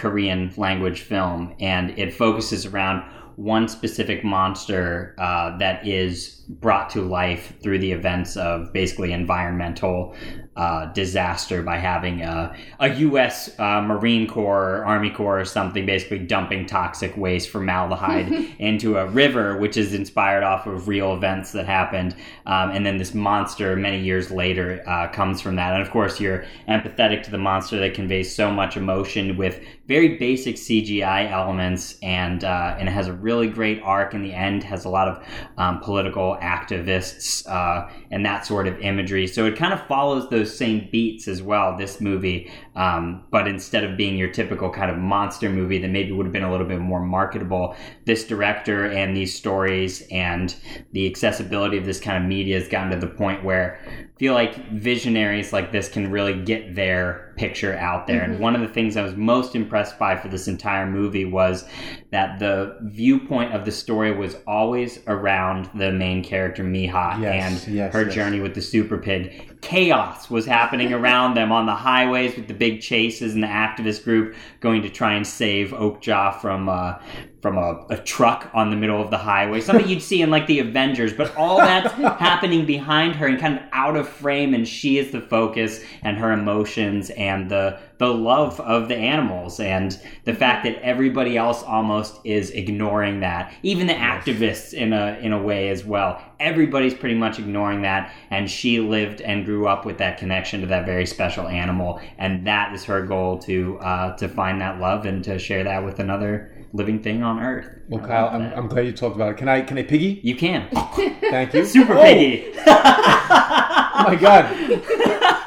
Korean 0.00 0.50
language 0.56 1.02
film, 1.02 1.54
and 1.60 1.98
it 1.98 2.14
focuses 2.14 2.64
around 2.64 3.04
one 3.36 3.68
specific 3.68 4.24
monster 4.24 5.14
uh, 5.18 5.56
that 5.58 5.86
is 5.86 6.42
brought 6.48 6.88
to 6.90 7.02
life 7.02 7.52
through 7.62 7.78
the 7.78 7.92
events 7.92 8.36
of 8.36 8.72
basically 8.72 9.12
environmental 9.12 10.14
uh, 10.60 10.92
disaster 10.92 11.62
by 11.62 11.78
having 11.78 12.20
a, 12.20 12.54
a 12.80 12.94
U.S. 12.96 13.58
Uh, 13.58 13.80
Marine 13.80 14.28
Corps 14.28 14.76
or 14.76 14.84
Army 14.84 15.08
Corps 15.08 15.40
or 15.40 15.44
something 15.46 15.86
basically 15.86 16.18
dumping 16.18 16.66
toxic 16.66 17.16
waste 17.16 17.48
formaldehyde 17.48 18.30
into 18.58 18.98
a 18.98 19.06
river, 19.06 19.56
which 19.56 19.78
is 19.78 19.94
inspired 19.94 20.42
off 20.42 20.66
of 20.66 20.86
real 20.86 21.14
events 21.14 21.52
that 21.52 21.64
happened. 21.64 22.14
Um, 22.44 22.72
and 22.72 22.84
then 22.84 22.98
this 22.98 23.14
monster, 23.14 23.74
many 23.74 24.00
years 24.00 24.30
later, 24.30 24.82
uh, 24.86 25.08
comes 25.08 25.40
from 25.40 25.56
that. 25.56 25.72
And 25.72 25.80
of 25.80 25.90
course, 25.90 26.20
you're 26.20 26.44
empathetic 26.68 27.22
to 27.22 27.30
the 27.30 27.38
monster 27.38 27.78
that 27.78 27.94
conveys 27.94 28.34
so 28.34 28.50
much 28.50 28.76
emotion 28.76 29.38
with 29.38 29.64
very 29.90 30.18
basic 30.18 30.54
CGI 30.54 31.28
elements, 31.32 31.98
and 32.00 32.44
uh, 32.44 32.76
and 32.78 32.88
it 32.88 32.92
has 32.92 33.08
a 33.08 33.12
really 33.12 33.48
great 33.48 33.80
arc 33.82 34.14
in 34.14 34.22
the 34.22 34.32
end. 34.32 34.62
Has 34.62 34.84
a 34.84 34.88
lot 34.88 35.08
of 35.08 35.26
um, 35.58 35.80
political 35.80 36.36
activists 36.40 37.44
uh, 37.48 37.90
and 38.12 38.24
that 38.24 38.46
sort 38.46 38.68
of 38.68 38.78
imagery. 38.78 39.26
So 39.26 39.46
it 39.46 39.56
kind 39.56 39.72
of 39.72 39.84
follows 39.88 40.30
those 40.30 40.49
same 40.56 40.88
beats 40.90 41.28
as 41.28 41.42
well. 41.42 41.76
This 41.76 42.00
movie, 42.00 42.50
um, 42.76 43.24
but 43.30 43.48
instead 43.48 43.84
of 43.84 43.96
being 43.96 44.16
your 44.16 44.30
typical 44.30 44.70
kind 44.70 44.90
of 44.90 44.98
monster 44.98 45.48
movie 45.48 45.78
that 45.78 45.88
maybe 45.88 46.12
would 46.12 46.26
have 46.26 46.32
been 46.32 46.42
a 46.42 46.50
little 46.50 46.66
bit 46.66 46.80
more 46.80 47.00
marketable, 47.00 47.76
this 48.04 48.24
director 48.24 48.86
and 48.86 49.16
these 49.16 49.36
stories 49.36 50.06
and 50.10 50.54
the 50.92 51.06
accessibility 51.08 51.78
of 51.78 51.84
this 51.84 52.00
kind 52.00 52.22
of 52.22 52.28
media 52.28 52.58
has 52.58 52.68
gotten 52.68 52.90
to 52.90 52.98
the 52.98 53.12
point 53.12 53.44
where 53.44 53.80
I 53.86 54.18
feel 54.18 54.34
like 54.34 54.70
visionaries 54.72 55.52
like 55.52 55.72
this 55.72 55.88
can 55.88 56.10
really 56.10 56.42
get 56.42 56.74
their 56.74 57.29
picture 57.36 57.76
out 57.76 58.06
there. 58.06 58.22
And 58.22 58.38
one 58.38 58.54
of 58.54 58.60
the 58.60 58.68
things 58.68 58.96
I 58.96 59.02
was 59.02 59.14
most 59.14 59.54
impressed 59.54 59.98
by 59.98 60.16
for 60.16 60.28
this 60.28 60.48
entire 60.48 60.86
movie 60.86 61.24
was 61.24 61.64
that 62.10 62.38
the 62.38 62.76
viewpoint 62.82 63.54
of 63.54 63.64
the 63.64 63.72
story 63.72 64.12
was 64.12 64.36
always 64.46 65.00
around 65.06 65.70
the 65.74 65.92
main 65.92 66.22
character 66.22 66.64
Mija 66.64 67.20
Yes, 67.20 67.66
and 67.66 67.74
yes, 67.74 67.92
her 67.92 68.04
yes. 68.04 68.14
journey 68.14 68.40
with 68.40 68.54
the 68.54 68.62
super 68.62 68.98
pig. 68.98 69.60
Chaos 69.60 70.30
was 70.30 70.46
happening 70.46 70.92
around 71.00 71.34
them 71.34 71.52
on 71.52 71.66
the 71.66 71.74
highways 71.74 72.36
with 72.36 72.48
the 72.48 72.54
big 72.54 72.80
chases 72.80 73.34
and 73.34 73.42
the 73.42 73.48
activist 73.48 74.04
group 74.04 74.34
going 74.60 74.82
to 74.82 74.90
try 74.90 75.14
and 75.14 75.26
save 75.26 75.70
Okja 75.70 76.40
from 76.40 76.68
uh, 76.68 76.98
from 77.40 77.56
a, 77.56 77.86
a 77.88 77.96
truck 77.96 78.50
on 78.52 78.70
the 78.70 78.76
middle 78.76 79.00
of 79.00 79.10
the 79.10 79.18
highway. 79.18 79.60
Something 79.60 79.88
you'd 79.88 80.02
see 80.02 80.22
in 80.22 80.30
like 80.30 80.46
the 80.46 80.58
Avengers, 80.58 81.12
but 81.12 81.34
all 81.36 81.58
that's 81.58 81.92
happening 82.20 82.66
behind 82.66 83.16
her 83.16 83.26
and 83.26 83.38
kind 83.38 83.58
of 83.58 83.62
out 83.72 83.96
of 83.96 84.08
frame, 84.08 84.54
and 84.54 84.66
she 84.68 84.98
is 84.98 85.10
the 85.10 85.20
focus, 85.20 85.80
and 86.02 86.18
her 86.18 86.32
emotions 86.32 87.10
and 87.10 87.50
the 87.50 87.78
the 88.00 88.08
love 88.08 88.58
of 88.60 88.88
the 88.88 88.96
animals 88.96 89.60
and 89.60 90.00
the 90.24 90.32
fact 90.32 90.64
that 90.64 90.82
everybody 90.82 91.36
else 91.36 91.62
almost 91.62 92.18
is 92.24 92.50
ignoring 92.52 93.20
that. 93.20 93.52
Even 93.62 93.86
the 93.86 93.92
activists 93.92 94.72
in 94.72 94.94
a 94.94 95.18
in 95.20 95.34
a 95.34 95.42
way 95.42 95.68
as 95.68 95.84
well. 95.84 96.20
Everybody's 96.40 96.94
pretty 96.94 97.14
much 97.14 97.38
ignoring 97.38 97.82
that 97.82 98.10
and 98.30 98.50
she 98.50 98.80
lived 98.80 99.20
and 99.20 99.44
grew 99.44 99.68
up 99.68 99.84
with 99.84 99.98
that 99.98 100.16
connection 100.16 100.62
to 100.62 100.66
that 100.68 100.86
very 100.86 101.04
special 101.04 101.46
animal 101.46 102.00
and 102.16 102.46
that 102.46 102.74
is 102.74 102.84
her 102.84 103.04
goal 103.04 103.38
to 103.40 103.78
uh, 103.80 104.16
to 104.16 104.28
find 104.28 104.62
that 104.62 104.80
love 104.80 105.04
and 105.04 105.22
to 105.24 105.38
share 105.38 105.64
that 105.64 105.84
with 105.84 105.98
another 105.98 106.50
living 106.72 107.02
thing 107.02 107.22
on 107.22 107.40
earth. 107.40 107.68
Well, 107.88 108.04
I 108.04 108.06
Kyle, 108.06 108.28
I'm. 108.28 108.52
I'm 108.52 108.68
glad 108.68 108.86
you 108.86 108.92
talked 108.92 109.16
about 109.16 109.30
it. 109.32 109.36
Can 109.36 109.48
I 109.48 109.60
can 109.62 109.78
I 109.78 109.82
piggy? 109.82 110.20
you 110.22 110.36
can. 110.36 110.68
Thank 111.30 111.54
you. 111.54 111.64
Super 111.64 111.94
Oh, 111.94 112.02
piggy. 112.02 112.52
Oh 112.56 114.04
my 114.06 114.16
god. 114.16 114.46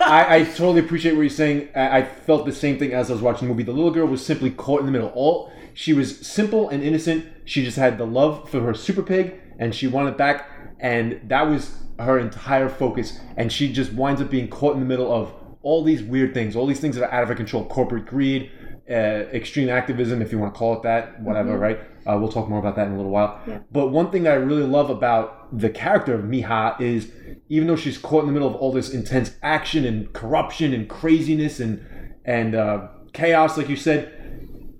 I, 0.06 0.36
I 0.36 0.44
totally 0.44 0.80
appreciate 0.82 1.14
what 1.14 1.22
you're 1.22 1.30
saying. 1.30 1.70
I, 1.76 2.00
I 2.00 2.06
felt 2.06 2.46
the 2.46 2.52
same 2.54 2.78
thing 2.78 2.94
as 2.94 3.10
I 3.10 3.14
was 3.14 3.22
watching 3.22 3.48
the 3.48 3.54
movie. 3.54 3.64
The 3.64 3.72
little 3.72 3.92
girl 3.92 4.06
was 4.08 4.24
simply 4.26 4.52
caught 4.52 4.82
in 4.82 4.86
the 4.86 4.92
middle. 4.92 5.10
All 5.16 5.52
she 5.74 5.94
was 5.94 6.20
simple 6.26 6.70
and 6.70 6.84
innocent. 6.84 7.26
She 7.46 7.64
just 7.64 7.78
had 7.78 7.98
the 7.98 8.06
love 8.06 8.48
for 8.50 8.62
her 8.62 8.74
super 8.74 9.02
pig, 9.02 9.40
and 9.58 9.74
she 9.74 9.88
wanted 9.88 10.12
it 10.12 10.18
back, 10.18 10.48
and 10.80 11.20
that 11.28 11.44
was 11.48 11.78
her 12.00 12.20
entire 12.20 12.70
focus. 12.70 13.20
And 13.38 13.52
she 13.52 13.72
just 13.74 13.94
winds 13.94 14.22
up 14.22 14.30
being 14.30 14.50
caught 14.50 14.74
in 14.76 14.80
the 14.82 14.86
middle 14.86 15.12
of 15.12 15.34
all 15.64 15.84
these 15.84 16.04
weird 16.04 16.34
things, 16.34 16.56
all 16.56 16.68
these 16.68 16.80
things 16.80 16.96
that 16.96 17.06
are 17.10 17.12
out 17.12 17.24
of 17.24 17.30
her 17.30 17.36
control: 17.36 17.66
corporate 17.66 18.06
greed, 18.06 18.52
uh, 18.90 18.94
extreme 18.94 19.70
activism, 19.70 20.22
if 20.22 20.32
you 20.32 20.40
want 20.40 20.54
to 20.54 20.58
call 20.58 20.76
it 20.76 20.84
that, 20.84 21.22
whatever. 21.22 21.58
Right? 21.58 21.80
Uh, 22.06 22.18
we'll 22.20 22.32
talk 22.32 22.50
more 22.50 22.60
about 22.60 22.76
that 22.76 22.88
in 22.88 22.94
a 22.94 22.98
little 22.98 23.12
while. 23.12 23.40
But 23.72 23.88
one 23.88 24.12
thing 24.12 24.24
that 24.24 24.34
I 24.34 24.36
really 24.36 24.64
love 24.64 24.90
about 24.90 25.58
the 25.58 25.70
character 25.70 26.14
of 26.14 26.26
Mija 26.26 26.80
is 26.82 27.12
even 27.50 27.68
though 27.68 27.76
she's 27.76 27.98
caught 27.98 28.22
in 28.22 28.28
the 28.28 28.34
middle 28.34 28.48
of 28.48 28.56
all 28.56 28.72
this 28.72 28.90
intense 28.94 29.36
action 29.42 29.86
and 29.86 30.12
corruption 30.14 30.74
and 30.74 30.90
craziness 30.90 31.60
and 31.60 31.86
and 32.26 32.56
uh, 32.56 32.88
chaos, 33.14 33.58
like 33.58 33.70
you 33.70 33.76
said, 33.76 34.12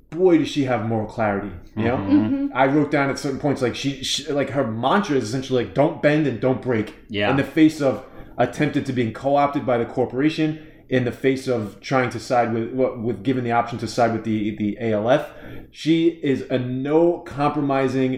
boy, 0.10 0.38
does 0.38 0.48
she 0.48 0.64
have 0.66 0.86
moral 0.86 1.08
clarity. 1.08 1.52
You 1.76 1.86
know, 1.86 1.98
Mm-hmm. 1.98 2.48
I 2.56 2.68
wrote 2.68 2.92
down 2.92 3.10
at 3.10 3.18
certain 3.18 3.40
points 3.40 3.62
like 3.62 3.76
she, 3.76 4.04
she, 4.04 4.32
like 4.32 4.52
her 4.52 4.66
mantra 4.70 5.16
is 5.16 5.24
essentially 5.24 5.66
like 5.66 5.74
don't 5.74 6.02
bend 6.02 6.28
and 6.28 6.40
don't 6.40 6.62
break. 6.62 6.96
Yeah. 7.10 7.32
In 7.32 7.38
the 7.38 7.44
face 7.44 7.82
of 7.82 8.06
attempted 8.38 8.86
to 8.86 8.94
being 8.94 9.12
co-opted 9.14 9.66
by 9.66 9.78
the 9.78 9.86
corporation, 9.86 10.68
in 10.96 11.02
the 11.06 11.12
face 11.12 11.46
of 11.48 11.62
trying 11.90 12.10
to 12.16 12.20
side 12.30 12.54
with 12.54 12.68
with 13.08 13.18
given 13.24 13.44
the 13.44 13.52
option 13.62 13.78
to 13.80 13.88
side 13.88 14.12
with 14.16 14.24
the 14.30 14.56
the 14.62 14.70
ALF, 14.88 15.24
she 15.72 15.96
is 16.32 16.40
a 16.50 16.60
no 16.60 17.20
compromising 17.38 18.12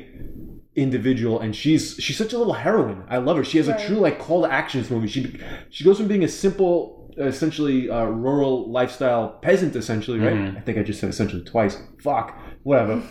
individual 0.75 1.39
and 1.39 1.55
she's 1.55 1.96
she's 2.03 2.17
such 2.17 2.34
a 2.34 2.38
little 2.38 2.53
heroine. 2.65 3.03
I 3.10 3.17
love 3.17 3.38
her. 3.38 3.44
She 3.44 3.58
has 3.60 3.67
Right. 3.67 3.79
a 3.79 3.88
true 3.88 3.98
like 3.98 4.20
call 4.20 4.41
to 4.44 4.51
action 4.51 4.79
in 4.79 4.84
this 4.84 4.91
movie. 4.91 5.08
She 5.08 5.22
she 5.70 5.84
goes 5.84 5.98
from 5.98 6.08
being 6.08 6.24
a 6.24 6.27
simple 6.27 6.75
essentially 7.17 7.89
uh, 7.89 8.03
rural 8.03 8.70
lifestyle 8.70 9.29
peasant 9.41 9.74
essentially 9.77 10.20
right? 10.20 10.34
Mhm. 10.36 10.58
i 10.58 10.60
think 10.60 10.77
i 10.77 10.84
just 10.84 11.00
said 11.00 11.10
essentially 11.10 11.44
twice. 11.44 11.77
Fuck. 12.03 12.38
Whatever. 12.63 13.01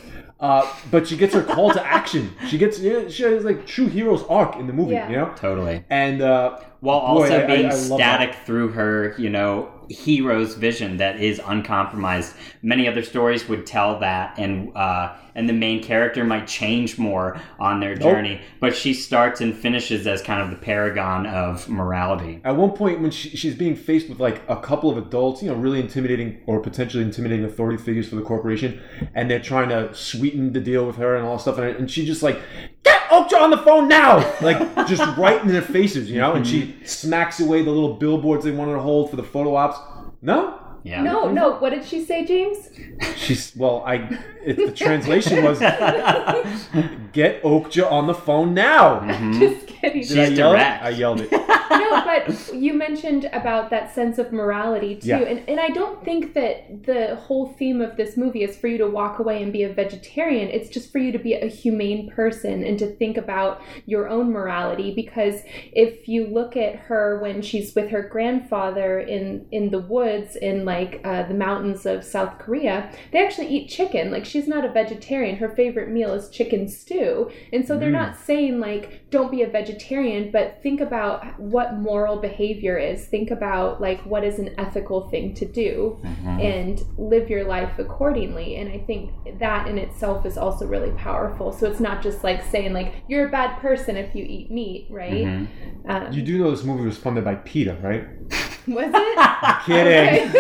Uh, 0.41 0.63
but 0.91 1.07
she 1.09 1.17
gets 1.17 1.33
her 1.33 1.43
call 1.43 1.71
to 1.71 1.83
action. 1.99 2.25
She 2.49 2.59
gets 2.59 2.79
yeah, 2.81 3.09
she 3.09 3.23
has 3.23 3.45
like 3.45 3.61
true 3.67 3.87
hero's 3.97 4.23
arc 4.25 4.57
in 4.57 4.67
the 4.67 4.75
movie 4.75 4.93
Yeah. 4.93 5.09
you 5.11 5.17
know? 5.17 5.33
Totally. 5.37 5.85
and 5.89 6.21
uh 6.21 6.59
While 6.85 6.99
also 6.99 7.39
I- 7.41 7.45
I- 7.45 7.47
being 7.47 7.67
I 7.67 7.75
love 7.75 7.99
static 7.99 8.35
through 8.45 8.69
her, 8.73 9.15
you 9.19 9.31
know, 9.31 9.71
hero's 9.89 10.55
vision 10.55 10.97
that 10.99 11.21
is 11.21 11.41
uncompromised. 11.45 12.35
Many 12.63 12.89
other 12.89 13.03
stories 13.03 13.49
would 13.49 13.67
tell 13.67 13.99
that, 14.01 14.35
and 14.39 14.75
uh, 14.77 15.15
and 15.35 15.49
the 15.49 15.53
main 15.53 15.83
character 15.83 16.25
might 16.25 16.47
change 16.47 16.99
more 16.99 17.39
on 17.59 17.81
their 17.81 17.95
journey, 17.95 18.41
but 18.61 18.75
she 18.75 18.95
starts 18.95 19.41
and 19.41 19.55
finishes 19.55 20.07
as 20.07 20.23
kind 20.23 20.41
of 20.43 20.51
the 20.51 20.57
paragon 20.57 21.27
of 21.27 21.69
morality. 21.69 22.41
At 22.45 22.57
one 22.57 22.71
point, 22.73 23.01
when 23.01 23.11
she, 23.11 23.31
she's 23.31 23.55
being 23.55 23.77
faced 23.77 24.09
with 24.09 24.21
like 24.21 24.43
a 24.49 24.57
couple 24.57 24.91
of 24.91 24.97
adults, 24.99 25.43
you 25.43 25.51
know, 25.51 25.57
really 25.57 25.81
intimidating 25.81 26.41
or 26.47 26.61
potentially 26.61 27.03
intimidating 27.03 27.45
authority 27.45 27.83
figures 27.83 28.09
for 28.09 28.17
the 28.17 28.23
corporation, 28.23 28.81
and 29.15 29.31
they're 29.31 29.41
trying 29.41 29.71
to 29.71 29.93
sweeten 29.95 30.53
the 30.53 30.61
deal 30.61 30.87
with 30.87 30.97
her 30.97 31.17
and 31.17 31.27
all 31.27 31.37
that 31.37 31.43
stuff, 31.43 31.59
and, 31.59 31.77
and 31.77 31.91
she 31.91 32.07
just 32.07 32.23
like, 32.23 32.39
get 32.85 33.03
Oakja 33.09 33.41
on 33.41 33.51
the 33.51 33.59
phone 33.59 33.89
now, 33.89 34.19
like 34.41 34.59
just 34.87 35.17
right 35.17 35.41
in 35.43 35.49
their 35.49 35.63
faces, 35.63 36.11
you 36.11 36.19
know, 36.19 36.35
and 36.35 36.47
she 36.47 36.63
mm-hmm. 36.63 36.85
smacks 36.85 37.41
away 37.41 37.63
the 37.63 37.71
little 37.71 37.95
billboards 37.95 38.45
they 38.45 38.53
wanted 38.53 38.75
to 38.75 38.81
hold 38.81 39.11
for 39.11 39.17
the 39.17 39.23
photo 39.23 39.57
ops. 39.57 39.79
No, 40.23 40.59
Yeah. 40.83 41.03
No, 41.03 41.25
mm-hmm. 41.25 41.35
no. 41.35 41.57
What 41.57 41.71
did 41.71 41.85
she 41.85 42.05
say, 42.05 42.25
James? 42.25 42.71
she's 43.17 43.55
well, 43.57 43.83
I 43.87 44.19
it, 44.45 44.57
the 44.57 44.73
translation 44.73 45.43
was 45.43 45.59
get 47.15 47.43
Oakja 47.43 47.91
on 47.91 48.07
the 48.07 48.15
phone 48.15 48.53
now. 48.53 49.01
Just 49.39 49.67
kidding. 49.69 50.03
Did 50.03 50.19
I 50.19 50.29
She's 50.29 50.39
yell 50.39 50.53
it? 50.55 50.59
I 50.59 50.89
yelled 50.91 51.21
it. 51.23 51.33
no, 51.71 52.05
but 52.05 52.53
you 52.55 52.75
mentioned 52.75 53.31
about 53.33 53.71
that 53.71 53.95
sense 53.95 54.19
of 54.19 54.33
morality 54.33 54.97
too, 54.97 55.09
Yeah. 55.09 55.19
and 55.21 55.49
and 55.49 55.61
I 55.61 55.69
don't 55.69 56.05
think 56.05 56.35
that 56.35 56.85
the 56.85 57.17
whole 57.17 57.47
theme 57.59 57.81
of 57.81 57.97
this 57.97 58.17
movie 58.17 58.43
is 58.43 58.57
for 58.57 58.67
you 58.69 58.79
to 58.79 58.87
walk 58.87 59.19
away 59.19 59.43
and 59.43 59.53
be 59.53 59.63
a 59.63 59.73
vegetarian. 59.73 60.49
It's 60.49 60.69
just 60.69 60.91
for 60.93 60.99
you 60.99 61.13
to 61.13 61.19
be 61.19 61.35
a 61.35 61.47
humane 61.47 62.11
person 62.11 62.65
and 62.65 62.79
to 62.79 62.87
think 62.97 63.17
about 63.17 63.63
your 63.87 64.09
own 64.09 64.33
morality. 64.33 64.93
Because 64.95 65.37
if 65.73 66.09
you 66.09 66.27
look 66.27 66.57
at 66.57 66.75
her 66.89 67.21
when 67.21 67.41
she's 67.43 67.75
with 67.75 67.89
her 67.91 68.03
grandfather 68.03 68.99
in 69.01 69.47
in 69.53 69.71
the 69.71 69.79
woods 69.97 70.37
in 70.37 70.65
like 70.65 71.01
uh, 71.05 71.23
the 71.25 71.35
mountains 71.35 71.87
of 71.87 72.03
South 72.05 72.39
Korea, 72.39 72.91
they 73.13 73.25
actually 73.25 73.49
eat 73.49 73.69
chicken. 73.69 74.11
Like 74.11 74.25
she's 74.25 74.49
not 74.49 74.65
a 74.65 74.73
vegetarian. 74.73 75.37
Her 75.37 75.49
favorite 75.51 75.91
meal 75.91 76.13
is 76.15 76.29
chicken 76.31 76.69
stew, 76.69 77.04
and 77.53 77.67
so 77.67 77.79
they're 77.79 77.89
hmm. 77.89 77.97
not 77.97 78.17
saying 78.17 78.61
like 78.61 79.04
don't 79.15 79.31
be 79.31 79.43
a 79.43 79.47
vegetarian, 79.49 80.31
but 80.33 80.61
think 80.63 80.81
about 80.81 81.39
what 81.39 81.69
moral 81.79 82.17
behavior 82.17 82.77
is. 82.77 83.07
Think 83.07 83.31
about 83.31 83.81
like 83.81 84.01
what 84.05 84.23
is 84.25 84.39
an 84.39 84.51
ethical 84.59 85.09
thing 85.09 85.35
to 85.35 85.45
do 85.47 85.99
and 86.41 86.83
live 86.99 87.31
your 87.31 87.45
life 87.45 87.79
accordingly. 87.79 88.57
And 88.57 88.67
I 88.77 88.79
think 88.89 89.11
that 89.39 89.69
in 89.69 89.79
itself 89.79 90.27
is 90.27 90.37
also 90.37 90.67
really 90.67 90.91
powerful. 90.93 91.53
So 91.53 91.71
it's 91.71 91.81
not 91.81 92.03
just 92.03 92.25
like 92.25 92.43
saying 92.45 92.73
like 92.73 92.95
you're 93.09 93.29
a 93.29 93.31
bad 93.31 93.61
person 93.61 93.97
if 93.97 94.15
you 94.17 94.25
eat 94.25 94.51
meat, 94.51 94.87
right? 94.91 95.25
Mhm. 95.27 95.47
Um, 95.89 96.13
You 96.13 96.23
do 96.23 96.39
know 96.39 96.51
this 96.51 96.65
movie 96.65 96.85
was 96.85 96.99
funded 96.99 97.25
by 97.25 97.37
PETA, 97.37 97.77
right? 97.83 98.05
was 98.67 98.91
it? 98.93 99.19
Kidding. 99.67 100.33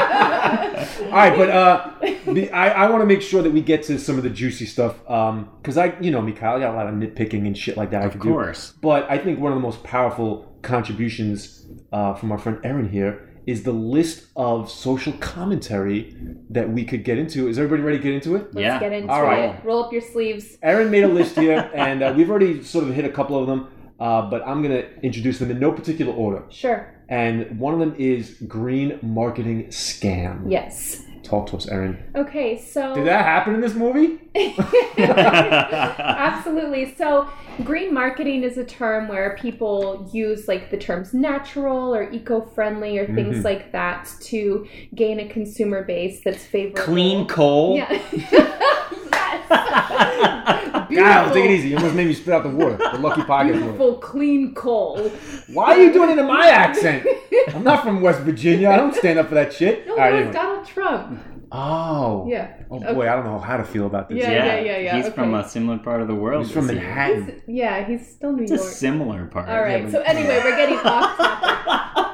All 1.10 1.16
right, 1.16 1.36
but 1.36 1.48
uh, 1.50 1.90
the, 2.32 2.50
I, 2.52 2.84
I 2.86 2.90
want 2.90 3.02
to 3.02 3.06
make 3.06 3.22
sure 3.22 3.42
that 3.42 3.50
we 3.50 3.60
get 3.60 3.82
to 3.84 3.98
some 3.98 4.16
of 4.16 4.22
the 4.22 4.30
juicy 4.30 4.66
stuff 4.66 4.94
Um, 5.10 5.50
because 5.60 5.76
I, 5.76 5.94
you 6.00 6.10
know 6.10 6.22
me, 6.22 6.32
Kyle, 6.32 6.56
I 6.56 6.60
got 6.60 6.72
a 6.74 6.76
lot 6.76 6.86
of 6.86 6.94
nitpicking 6.94 7.46
and 7.46 7.56
shit 7.56 7.76
like 7.76 7.89
that. 7.90 8.02
I 8.02 8.06
Of 8.06 8.12
could 8.12 8.20
course. 8.22 8.72
do. 8.72 8.78
But 8.82 9.10
I 9.10 9.18
think 9.18 9.38
one 9.38 9.52
of 9.52 9.56
the 9.56 9.62
most 9.62 9.82
powerful 9.84 10.56
contributions 10.62 11.66
uh, 11.92 12.14
from 12.14 12.32
our 12.32 12.38
friend 12.38 12.58
Erin 12.64 12.88
here 12.88 13.26
is 13.46 13.62
the 13.62 13.72
list 13.72 14.26
of 14.36 14.70
social 14.70 15.12
commentary 15.14 16.14
that 16.50 16.70
we 16.70 16.84
could 16.84 17.04
get 17.04 17.18
into. 17.18 17.48
Is 17.48 17.58
everybody 17.58 17.82
ready 17.82 17.98
to 17.98 18.02
get 18.04 18.12
into 18.14 18.36
it? 18.36 18.54
Let's 18.54 18.58
Yeah. 18.60 18.78
get 18.80 18.92
into 18.92 19.10
All 19.12 19.22
right. 19.22 19.54
it. 19.56 19.64
Roll 19.64 19.84
up 19.84 19.92
your 19.92 20.02
sleeves. 20.02 20.58
Erin 20.62 20.90
made 20.90 21.04
a 21.04 21.08
list 21.08 21.36
here, 21.36 21.70
and 21.74 22.02
uh, 22.02 22.12
we've 22.16 22.30
already 22.30 22.62
sort 22.62 22.84
of 22.86 22.94
hit 22.94 23.04
a 23.04 23.08
couple 23.08 23.38
of 23.40 23.46
them, 23.46 23.68
uh, 23.98 24.28
but 24.30 24.46
I'm 24.46 24.62
going 24.62 24.74
to 24.82 25.00
introduce 25.02 25.38
them 25.38 25.50
in 25.50 25.58
no 25.58 25.72
particular 25.72 26.12
order. 26.12 26.42
Sure. 26.50 26.92
And 27.08 27.58
one 27.58 27.72
of 27.74 27.80
them 27.80 27.94
is 27.98 28.34
green 28.46 28.98
marketing 29.02 29.66
scam. 29.68 30.44
Yes. 30.50 31.02
Talk 31.22 31.46
to 31.48 31.56
us, 31.56 31.68
Erin. 31.68 31.98
Okay, 32.16 32.58
so 32.58 32.94
Did 32.94 33.06
that 33.06 33.24
happen 33.24 33.54
in 33.54 33.60
this 33.60 33.74
movie? 33.74 34.18
Absolutely. 34.98 36.94
So, 36.94 37.28
green 37.64 37.92
marketing 37.92 38.42
is 38.42 38.56
a 38.58 38.64
term 38.64 39.06
where 39.08 39.36
people 39.40 40.08
use 40.12 40.48
like 40.48 40.70
the 40.70 40.76
terms 40.78 41.12
natural 41.14 41.94
or 41.94 42.10
eco-friendly 42.10 42.98
or 42.98 43.06
things 43.14 43.36
Mhm. 43.38 43.44
like 43.44 43.72
that 43.72 44.10
to 44.22 44.66
gain 44.94 45.20
a 45.20 45.28
consumer 45.28 45.84
base 45.84 46.20
that's 46.24 46.44
favorable. 46.44 46.82
Clean 46.82 47.26
coal. 47.26 47.76
Yeah. 47.76 48.00
yes. 49.30 50.86
Beautiful. 50.88 51.34
take 51.34 51.44
it 51.44 51.50
easy. 51.52 51.68
You 51.68 51.76
almost 51.76 51.94
made 51.94 52.06
me 52.08 52.14
spit 52.14 52.34
out 52.34 52.42
the 52.42 52.48
water. 52.48 52.76
The 52.76 52.98
lucky 52.98 53.22
pocket 53.22 53.52
water. 53.52 53.60
Beautiful, 53.60 53.98
clean 53.98 54.54
coal. 54.54 55.08
Why 55.52 55.72
are 55.72 55.80
you 55.80 55.92
doing 55.92 56.10
it 56.10 56.18
in 56.18 56.26
my 56.26 56.48
accent? 56.48 57.06
I'm 57.54 57.62
not 57.62 57.82
from 57.84 58.00
West 58.00 58.20
Virginia. 58.20 58.70
I 58.70 58.76
don't 58.76 58.94
stand 58.94 59.18
up 59.18 59.28
for 59.28 59.34
that 59.36 59.52
shit. 59.52 59.86
No, 59.90 59.94
All 59.94 59.98
right, 60.00 60.14
anyway. 60.14 60.32
Donald 60.32 60.66
Trump. 60.66 61.20
Oh. 61.52 62.26
Yeah. 62.28 62.54
Oh 62.70 62.78
boy, 62.94 63.08
I 63.10 63.16
don't 63.16 63.24
know 63.24 63.38
how 63.38 63.56
to 63.56 63.64
feel 63.64 63.86
about 63.86 64.08
this. 64.08 64.18
Yeah, 64.18 64.30
yeah, 64.30 64.60
yeah, 64.60 64.78
yeah, 64.78 64.96
He's 65.02 65.12
from 65.12 65.34
a 65.34 65.48
similar 65.48 65.78
part 65.78 66.00
of 66.00 66.08
the 66.08 66.14
world. 66.14 66.44
He's 66.46 66.54
from. 66.54 66.66
Manhattan. 66.68 67.24
He's, 67.46 67.56
yeah, 67.56 67.86
he's 67.86 68.08
still 68.08 68.32
New 68.32 68.42
It's 68.44 68.52
a 68.52 68.58
similar 68.58 69.26
part. 69.26 69.48
All 69.48 69.60
right. 69.60 69.82
but- 69.84 69.92
So 69.92 70.00
anyway, 70.02 70.40
we're 70.44 70.56
getting 70.56 70.78
off 70.84 71.16
topic. 71.16 71.66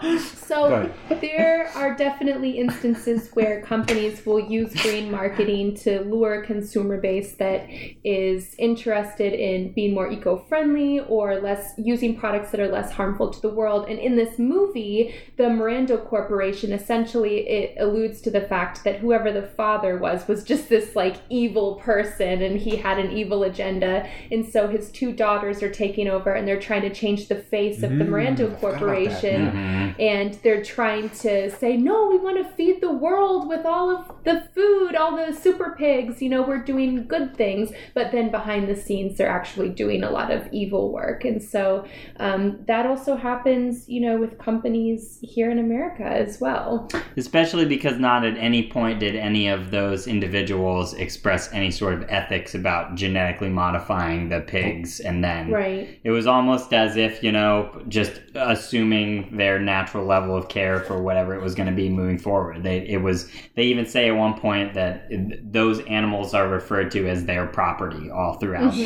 So 0.46 0.88
there 1.20 1.68
are 1.74 1.96
definitely 1.96 2.52
instances 2.58 3.30
where 3.34 3.60
companies 3.62 4.24
will 4.24 4.38
use 4.38 4.72
green 4.82 5.10
marketing 5.10 5.74
to 5.78 6.00
lure 6.02 6.34
a 6.42 6.46
consumer 6.46 7.00
base 7.00 7.34
that 7.36 7.66
is 8.04 8.54
interested 8.58 9.32
in 9.32 9.72
being 9.72 9.92
more 9.94 10.08
eco-friendly 10.10 11.00
or 11.00 11.40
less 11.40 11.72
using 11.78 12.16
products 12.16 12.50
that 12.52 12.60
are 12.60 12.68
less 12.68 12.92
harmful 12.92 13.30
to 13.30 13.40
the 13.40 13.48
world. 13.48 13.88
And 13.88 13.98
in 13.98 14.16
this 14.16 14.38
movie, 14.38 15.14
the 15.36 15.48
Miranda 15.50 15.98
Corporation 15.98 16.72
essentially 16.72 17.38
it 17.48 17.76
alludes 17.80 18.20
to 18.22 18.30
the 18.30 18.42
fact 18.42 18.84
that 18.84 19.00
whoever 19.00 19.25
the 19.32 19.42
father 19.42 19.98
was 19.98 20.26
was 20.28 20.44
just 20.44 20.68
this 20.68 20.94
like 20.96 21.16
evil 21.30 21.76
person 21.76 22.42
and 22.42 22.58
he 22.58 22.76
had 22.76 22.98
an 22.98 23.10
evil 23.12 23.42
agenda. 23.44 24.08
And 24.30 24.46
so 24.46 24.68
his 24.68 24.90
two 24.90 25.12
daughters 25.12 25.62
are 25.62 25.70
taking 25.70 26.08
over 26.08 26.32
and 26.32 26.46
they're 26.46 26.60
trying 26.60 26.82
to 26.82 26.92
change 26.94 27.28
the 27.28 27.36
face 27.36 27.82
of 27.82 27.90
the 27.90 28.04
Mm, 28.04 28.08
Miranda 28.08 28.44
I 28.44 28.46
forgot 28.46 28.58
about 28.58 28.60
that. 28.60 28.78
Corporation 28.78 29.46
Mhm. 29.52 29.94
and 30.00 30.34
they're 30.42 30.62
trying 30.62 31.10
to 31.10 31.50
say, 31.50 31.76
no, 31.76 32.08
we 32.08 32.18
want 32.18 32.36
to 32.38 32.44
feed 32.54 32.80
the 32.80 32.92
world 32.92 33.48
with 33.48 33.64
all 33.66 33.90
of 33.90 34.10
the 34.24 34.42
food, 34.54 34.94
all 34.94 35.16
the 35.16 35.32
super 35.32 35.74
pigs. 35.78 36.22
You 36.22 36.28
know, 36.28 36.42
we're 36.42 36.62
doing 36.62 37.06
good 37.06 37.36
things. 37.36 37.72
But 37.94 38.12
then 38.12 38.30
behind 38.30 38.68
the 38.68 38.76
scenes, 38.76 39.16
they're 39.18 39.28
actually 39.28 39.70
doing 39.70 40.02
a 40.04 40.10
lot 40.10 40.30
of 40.30 40.46
evil 40.52 40.92
work. 40.92 41.24
And 41.24 41.42
so 41.42 41.84
um, 42.18 42.58
that 42.66 42.86
also 42.86 43.16
happens, 43.16 43.88
you 43.88 44.00
know, 44.00 44.16
with 44.18 44.38
companies 44.38 45.18
here 45.22 45.50
in 45.50 45.58
America 45.58 46.04
as 46.04 46.40
well. 46.40 46.88
Especially 47.16 47.64
because 47.64 47.98
not 47.98 48.24
at 48.24 48.36
any 48.38 48.70
point 48.70 49.00
did 49.00 49.15
any 49.16 49.48
of 49.48 49.70
those 49.70 50.06
individuals 50.06 50.94
express 50.94 51.52
any 51.52 51.70
sort 51.70 51.94
of 51.94 52.04
ethics 52.08 52.54
about 52.54 52.94
genetically 52.94 53.48
modifying 53.48 54.28
the 54.28 54.40
pigs 54.40 55.00
and 55.00 55.24
then 55.24 55.50
Right. 55.50 55.98
it 56.04 56.10
was 56.10 56.26
almost 56.26 56.72
as 56.72 56.96
if 56.96 57.22
you 57.22 57.32
know 57.32 57.82
just 57.88 58.20
assuming 58.34 59.36
their 59.36 59.58
natural 59.58 60.04
level 60.04 60.36
of 60.36 60.48
care 60.48 60.80
for 60.80 61.02
whatever 61.02 61.34
it 61.34 61.42
was 61.42 61.54
going 61.54 61.68
to 61.68 61.74
be 61.74 61.88
moving 61.88 62.18
forward. 62.18 62.62
They 62.62 62.86
it 62.86 63.02
was 63.02 63.30
they 63.54 63.64
even 63.64 63.86
say 63.86 64.08
at 64.08 64.16
one 64.16 64.38
point 64.38 64.74
that 64.74 65.08
those 65.42 65.80
animals 65.80 66.34
are 66.34 66.48
referred 66.48 66.90
to 66.92 67.08
as 67.08 67.24
their 67.24 67.46
property 67.46 68.10
all 68.10 68.34
throughout 68.34 68.74
mm-hmm. 68.74 68.84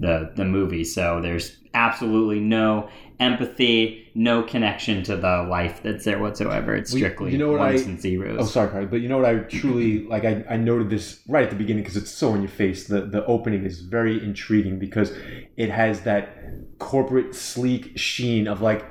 the, 0.00 0.08
the 0.08 0.32
the 0.36 0.44
movie. 0.44 0.84
So 0.84 1.20
there's 1.20 1.56
absolutely 1.74 2.40
no 2.40 2.88
empathy 3.20 4.10
no 4.14 4.42
connection 4.42 5.02
to 5.04 5.14
the 5.14 5.42
life 5.48 5.82
that's 5.82 6.04
there 6.04 6.18
whatsoever 6.18 6.74
it's 6.74 6.90
Well, 6.90 6.98
you- 6.98 7.04
strictly 7.04 7.32
you 7.32 7.38
know 7.38 7.52
what 7.52 7.60
ones 7.60 7.82
I- 7.82 7.84
and 7.84 8.00
zeros 8.00 8.38
Oh, 8.40 8.44
sorry, 8.46 8.70
Carly, 8.70 8.86
but 8.86 9.00
you 9.02 9.08
know 9.08 9.18
what 9.18 9.26
I 9.26 9.38
truly 9.40 10.04
like? 10.08 10.24
I, 10.24 10.44
I 10.48 10.56
noted 10.56 10.88
this 10.90 11.20
right 11.28 11.44
at 11.44 11.50
the 11.50 11.56
beginning 11.56 11.82
because 11.82 11.96
it's 11.96 12.10
so 12.10 12.34
in 12.34 12.40
your 12.42 12.50
face. 12.50 12.86
The 12.86 13.02
the 13.02 13.24
opening 13.26 13.64
is 13.64 13.80
very 13.80 14.22
intriguing 14.22 14.78
because 14.78 15.12
it 15.56 15.70
has 15.70 16.00
that 16.02 16.36
corporate 16.78 17.34
sleek 17.34 17.96
sheen 17.98 18.48
of 18.48 18.62
like 18.62 18.84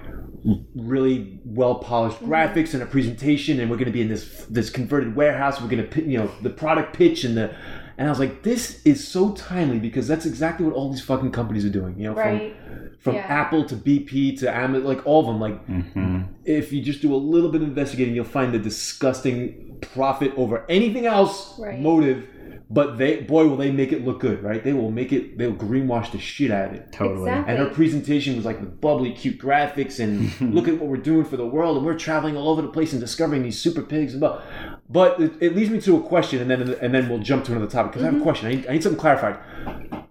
really 0.76 1.40
well 1.44 1.76
polished 1.76 2.18
mm-hmm. 2.18 2.32
graphics 2.32 2.74
and 2.74 2.84
a 2.84 2.86
presentation, 2.86 3.60
and 3.60 3.70
we're 3.70 3.78
going 3.78 3.88
to 3.88 3.92
be 3.92 4.02
in 4.02 4.10
this 4.10 4.46
this 4.50 4.70
converted 4.70 5.16
warehouse. 5.16 5.60
We're 5.60 5.70
going 5.70 5.84
to 5.84 5.90
pit 5.90 6.06
you 6.06 6.18
know 6.20 6.32
the 6.42 6.52
product 6.52 6.96
pitch 6.96 7.24
and 7.24 7.36
the. 7.36 7.56
And 8.00 8.08
I 8.08 8.12
was 8.12 8.20
like, 8.20 8.44
this 8.44 8.82
is 8.86 9.06
so 9.06 9.34
timely 9.34 9.78
because 9.78 10.08
that's 10.08 10.26
exactly 10.26 10.66
what 10.66 10.74
all 10.74 10.90
these 10.90 11.02
fucking 11.02 11.32
companies 11.32 11.66
are 11.66 11.70
doing. 11.70 12.00
You 12.00 12.06
know, 12.06 12.14
Right. 12.16 12.56
from 12.64 12.90
from 13.00 13.16
Yeah. 13.16 13.26
Apple 13.28 13.66
to 13.66 13.76
BP 13.76 14.38
to 14.40 14.54
Amazon, 14.56 14.88
like 14.88 15.06
all 15.06 15.20
of 15.20 15.26
them. 15.28 15.40
Like 15.42 15.66
hmm 15.66 16.22
if 16.46 16.72
you 16.72 16.82
just 16.82 17.02
do 17.02 17.14
a 17.14 17.18
little 17.34 17.52
bit 17.52 17.62
of 17.62 17.68
investigating, 17.68 18.16
you'll 18.16 18.24
find 18.40 18.54
the 18.54 18.60
disgusting 18.60 19.78
profit 19.82 20.32
over 20.38 20.64
anything 20.70 21.06
else 21.06 21.60
Right. 21.60 21.80
motive. 21.80 22.26
But 22.72 23.00
they, 23.00 23.22
boy, 23.22 23.48
will 23.48 23.58
they 23.58 23.72
make 23.72 23.92
it 23.92 24.06
look 24.06 24.20
good, 24.20 24.44
right? 24.44 24.64
They 24.64 24.74
will 24.74 24.92
make 24.92 25.12
it. 25.12 25.40
They'll 25.40 25.56
greenwash 25.56 26.12
the 26.12 26.20
shit 26.20 26.52
out 26.52 26.70
of 26.70 26.76
it. 26.76 26.92
totally 26.92 27.28
Exactly. 27.28 27.52
And 27.56 27.64
her 27.64 27.74
presentation 27.74 28.36
was 28.36 28.46
like 28.46 28.60
with 28.60 28.80
bubbly, 28.80 29.12
cute 29.14 29.40
graphics 29.40 30.00
and 30.00 30.40
look 30.54 30.68
at 30.68 30.76
what 30.78 30.88
we're 30.88 30.98
doing 30.98 31.26
for 31.26 31.36
the 31.36 31.48
world, 31.48 31.78
and 31.78 31.86
we're 31.86 31.98
traveling 31.98 32.38
all 32.38 32.50
over 32.50 32.62
the 32.62 32.68
place 32.68 32.92
and 32.92 33.02
discovering 33.02 33.42
these 33.42 33.60
super 33.60 33.82
pigs 33.82 34.14
and 34.14 34.20
blah. 34.20 34.44
But 34.88 35.20
it, 35.20 35.34
it 35.42 35.56
leads 35.56 35.72
me 35.72 35.82
to 35.82 35.98
a 35.98 36.02
question, 36.02 36.42
and 36.42 36.52
then 36.52 36.76
and 36.76 36.94
then 36.94 37.10
we'll 37.10 37.20
jump 37.20 37.44
to 37.46 37.54
another 37.54 37.70
topic 37.70 37.94
because 37.94 38.04
I 38.04 38.06
have 38.06 38.14
a 38.14 38.18
mm-hmm. 38.18 38.24
question. 38.24 38.48
I 38.48 38.52
need, 38.52 38.68
I 38.68 38.74
need 38.74 38.84
something 38.84 39.00
clarified 39.00 39.40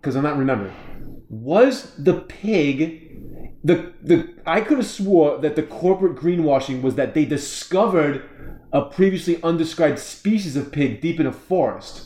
because 0.01 0.17
I'm 0.17 0.25
not 0.25 0.37
remembering. 0.37 0.75
Was 1.29 1.95
the 1.97 2.15
pig 2.15 3.09
the 3.63 3.93
the 4.03 4.35
I 4.47 4.61
could 4.61 4.79
have 4.79 4.87
swore 4.87 5.39
that 5.39 5.57
the 5.57 5.63
corporate 5.63 6.17
greenwashing 6.17 6.83
was 6.83 6.95
that 6.95 7.15
they 7.15 7.25
discovered 7.25 8.29
a 8.73 8.83
previously 8.83 9.43
undescribed 9.43 9.99
species 9.99 10.57
of 10.57 10.71
pig 10.73 11.01
deep 11.01 11.19
in 11.21 11.27
a 11.27 11.33
forest. 11.33 12.05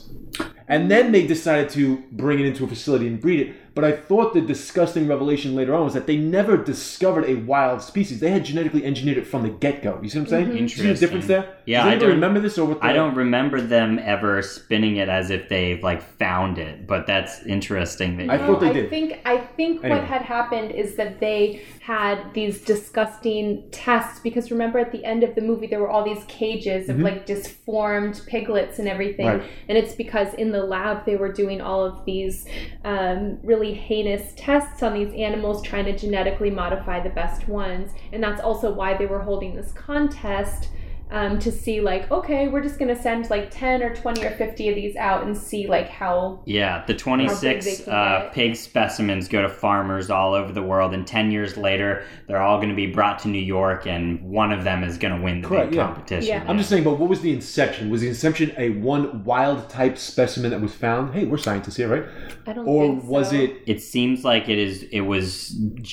And 0.67 0.89
then 0.89 1.11
they 1.11 1.27
decided 1.27 1.69
to 1.71 2.01
bring 2.13 2.39
it 2.39 2.45
into 2.45 2.63
a 2.63 2.67
facility 2.67 3.05
and 3.05 3.19
breed 3.19 3.41
it. 3.41 3.55
But 3.75 3.83
I 3.83 3.91
thought 3.91 4.35
the 4.35 4.41
disgusting 4.41 5.07
revelation 5.07 5.55
later 5.55 5.73
on 5.73 5.83
was 5.83 5.95
that 5.95 6.05
they 6.05 6.15
never 6.15 6.57
discovered 6.57 7.25
a 7.25 7.33
wild 7.35 7.81
species. 7.81 8.19
They 8.19 8.29
had 8.29 8.45
genetically 8.45 8.85
engineered 8.85 9.17
it 9.17 9.25
from 9.25 9.41
the 9.41 9.49
get 9.49 9.81
go. 9.81 9.99
You 10.01 10.09
see 10.09 10.19
what 10.19 10.25
I'm 10.25 10.45
saying? 10.45 10.57
You 10.57 10.67
see 10.69 10.87
the 10.87 10.93
difference 10.93 11.25
there? 11.25 11.57
Yeah, 11.65 11.83
Does 11.83 11.93
I 11.93 11.97
don't- 11.97 12.09
remember 12.09 12.39
this 12.39 12.57
or 12.59 12.67
what? 12.67 12.81
The, 12.81 12.85
I 12.85 12.93
don't 12.93 13.15
remember 13.15 13.59
them 13.61 13.99
ever 13.99 14.41
spinning 14.43 14.97
it 14.97 15.09
as 15.09 15.31
if 15.31 15.49
they've 15.49 15.81
like 15.83 16.03
found 16.03 16.59
it, 16.59 16.85
but 16.85 17.07
that's 17.07 17.43
interesting. 17.47 18.17
That 18.17 18.29
I 18.29 18.35
you- 18.35 18.45
thought 18.45 18.59
they 18.61 18.73
did. 18.73 18.85
I 18.85 18.89
think 18.89 19.19
I 19.25 19.37
think 19.37 19.83
Anyway. 19.83 19.99
what 19.99 20.07
had 20.07 20.21
happened 20.21 20.71
is 20.71 20.95
that 20.95 21.19
they 21.19 21.63
had 21.81 22.31
these 22.33 22.61
disgusting 22.61 23.63
tests 23.71 24.19
because 24.19 24.51
remember 24.51 24.77
at 24.77 24.91
the 24.91 25.03
end 25.03 25.23
of 25.23 25.33
the 25.35 25.41
movie 25.41 25.65
there 25.67 25.79
were 25.79 25.89
all 25.89 26.03
these 26.05 26.23
cages 26.53 26.89
of 26.89 26.99
like 26.99 27.25
disformed 27.25 28.21
piglets 28.27 28.79
and 28.79 28.87
everything, 28.87 29.25
Mm-hmm. 29.27 29.39
Right. 29.39 29.49
and 29.69 29.77
it's 29.77 29.95
because 29.95 30.33
in 30.35 30.51
the 30.51 30.63
lab 30.63 31.05
they 31.05 31.15
were 31.15 31.31
doing 31.31 31.61
all 31.61 31.83
of 31.85 32.03
these 32.05 32.45
um, 32.83 33.39
really 33.43 33.73
heinous 33.73 34.33
tests 34.35 34.83
on 34.83 34.93
these 34.93 35.13
animals 35.13 35.61
trying 35.63 35.85
to 35.85 35.97
genetically 35.97 36.49
modify 36.49 36.99
the 37.01 37.09
best 37.09 37.47
ones, 37.47 37.91
and 38.11 38.21
that's 38.23 38.41
also 38.41 38.71
why 38.71 38.95
they 38.97 39.05
were 39.05 39.21
holding 39.21 39.55
this 39.55 39.71
contest. 39.73 40.69
Um, 41.13 41.37
to 41.39 41.51
see 41.51 41.79
like 41.79 42.09
okay 42.11 42.47
we're 42.47 42.63
just 42.63 42.79
gonna 42.79 42.99
send 42.99 43.29
like 43.29 43.51
10 43.51 43.83
or 43.83 43.95
20 43.95 44.25
or 44.25 44.31
50 44.31 44.69
of 44.69 44.75
these 44.75 44.95
out 44.95 45.23
and 45.27 45.37
see 45.37 45.67
like 45.67 45.87
how 45.87 46.41
yeah, 46.45 46.83
the 46.87 46.95
26 46.95 47.87
uh, 47.87 48.31
pig 48.33 48.55
specimens 48.55 49.27
go 49.27 49.43
to 49.43 49.47
farmers 49.49 50.09
all 50.09 50.33
over 50.33 50.51
the 50.51 50.63
world, 50.63 50.93
and 50.93 51.05
10 51.05 51.29
years 51.31 51.55
later, 51.55 52.03
they're 52.27 52.41
all 52.41 52.57
going 52.57 52.69
to 52.69 52.75
be 52.75 52.87
brought 52.87 53.19
to 53.19 53.27
New 53.27 53.37
York, 53.41 53.85
and 53.85 54.21
one 54.23 54.51
of 54.51 54.63
them 54.63 54.83
is 54.83 54.97
going 54.97 55.15
to 55.15 55.21
win 55.21 55.41
the 55.41 55.47
Correct, 55.47 55.69
big 55.69 55.77
yeah. 55.77 55.85
competition. 55.85 56.27
Yeah. 56.27 56.45
I'm 56.47 56.57
just 56.57 56.69
saying, 56.69 56.83
but 56.83 56.97
what 56.99 57.09
was 57.09 57.21
the 57.21 57.31
inception? 57.31 57.89
Was 57.91 58.01
the 58.01 58.07
inception 58.07 58.51
a 58.57 58.71
one 58.71 59.23
wild 59.23 59.69
type 59.69 59.97
specimen 59.97 60.49
that 60.51 60.61
was 60.61 60.73
found? 60.73 61.13
Hey, 61.13 61.25
we're 61.25 61.37
scientists 61.37 61.75
here, 61.77 61.87
right? 61.89 62.05
I 62.47 62.53
don't 62.53 62.67
Or 62.67 62.87
think 62.87 63.03
was 63.05 63.29
so. 63.29 63.35
it 63.35 63.61
It 63.67 63.81
seems 63.81 64.23
like 64.25 64.49
it 64.49 64.57
is. 64.57 64.83
It 64.91 65.01
was 65.01 65.49
genetic 65.49 65.83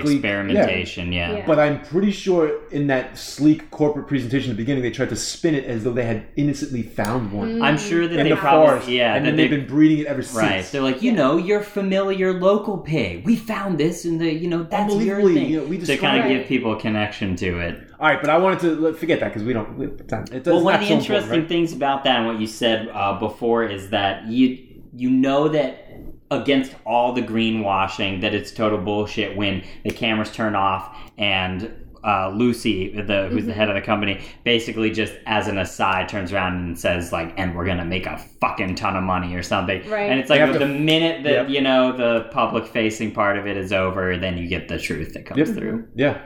Genetically- 0.00 0.14
experimentation. 0.14 1.12
Yeah. 1.12 1.32
Yeah. 1.32 1.46
But 1.46 1.58
I'm 1.58 1.80
pretty 1.82 2.10
sure 2.10 2.60
in 2.70 2.86
that 2.88 3.18
sleek 3.18 3.70
corporate 3.70 4.06
presentation 4.08 4.50
at 4.50 4.56
the 4.56 4.61
beginning, 4.62 4.82
they 4.82 4.90
tried 4.90 5.08
to 5.10 5.16
spin 5.16 5.54
it 5.54 5.64
as 5.64 5.84
though 5.84 5.92
they 5.92 6.04
had 6.04 6.26
innocently 6.36 6.82
found 6.82 7.32
one 7.32 7.60
I'm 7.62 7.76
sure 7.78 8.06
that 8.08 8.18
in 8.18 8.24
they 8.24 8.30
the 8.30 8.36
probably 8.36 8.66
forest. 8.68 8.88
yeah 8.88 9.14
and 9.14 9.26
then 9.26 9.36
they 9.36 9.48
they've 9.48 9.58
been 9.60 9.66
breeding 9.66 9.98
it 9.98 10.06
ever 10.06 10.22
since. 10.22 10.36
Right. 10.36 10.64
They're 10.64 10.82
like, 10.82 11.02
you 11.02 11.12
know, 11.12 11.36
your 11.36 11.60
familiar 11.60 12.32
local 12.32 12.78
pig. 12.78 13.24
We 13.24 13.36
found 13.36 13.78
this 13.78 14.04
in 14.04 14.18
the, 14.18 14.32
you 14.32 14.48
know, 14.48 14.62
that's 14.62 14.94
your 14.94 15.16
Unbelievably, 15.16 15.34
thing. 15.34 15.50
you 15.50 15.60
know, 15.60 15.66
we 15.66 15.78
to 15.78 15.96
kind 15.96 16.22
of 16.22 16.28
give 16.28 16.46
people 16.46 16.72
a 16.72 16.80
connection 16.80 17.36
to 17.36 17.58
it. 17.60 17.88
All 18.00 18.08
right, 18.08 18.20
but 18.20 18.30
I 18.30 18.38
wanted 18.38 18.60
to 18.60 18.94
forget 18.94 19.20
that 19.20 19.28
because 19.28 19.44
we 19.44 19.52
don't. 19.52 19.80
It 19.80 20.08
does, 20.08 20.46
well, 20.46 20.62
one 20.64 20.74
of 20.74 20.80
the 20.80 20.88
so 20.88 20.94
interesting 20.94 21.40
right? 21.40 21.48
things 21.48 21.72
about 21.72 22.04
that 22.04 22.16
and 22.18 22.26
what 22.26 22.40
you 22.40 22.46
said 22.46 22.88
uh, 22.88 23.18
before 23.18 23.64
is 23.64 23.90
that 23.90 24.26
you 24.26 24.58
you 24.94 25.08
know 25.10 25.48
that 25.48 25.88
against 26.30 26.74
all 26.86 27.12
the 27.12 27.22
greenwashing 27.22 28.20
that 28.22 28.34
it's 28.34 28.50
total 28.50 28.78
bullshit 28.78 29.36
when 29.36 29.62
the 29.84 29.90
cameras 29.90 30.32
turn 30.32 30.54
off 30.54 30.96
and 31.18 31.81
uh, 32.04 32.30
Lucy, 32.34 33.00
the 33.00 33.28
who's 33.30 33.46
the 33.46 33.52
head 33.52 33.68
of 33.68 33.74
the 33.74 33.80
company, 33.80 34.20
basically 34.44 34.90
just 34.90 35.14
as 35.26 35.46
an 35.48 35.58
aside 35.58 36.08
turns 36.08 36.32
around 36.32 36.54
and 36.56 36.78
says 36.78 37.12
like, 37.12 37.32
"And 37.38 37.54
we're 37.54 37.64
gonna 37.66 37.84
make 37.84 38.06
a 38.06 38.18
fucking 38.40 38.74
ton 38.74 38.96
of 38.96 39.04
money" 39.04 39.34
or 39.34 39.42
something. 39.42 39.88
Right. 39.88 40.10
And 40.10 40.18
it's 40.18 40.28
like 40.30 40.52
the 40.52 40.58
to- 40.60 40.66
minute 40.66 41.22
that 41.24 41.32
Yep. 41.32 41.48
you 41.50 41.60
know 41.60 41.96
the 41.96 42.28
public 42.30 42.66
facing 42.66 43.12
part 43.12 43.38
of 43.38 43.46
it 43.46 43.56
is 43.56 43.72
over, 43.72 44.16
then 44.16 44.36
you 44.38 44.48
get 44.48 44.68
the 44.68 44.78
truth 44.78 45.14
that 45.14 45.26
comes 45.26 45.38
Yep. 45.38 45.56
through. 45.56 45.84
Yeah, 45.94 46.18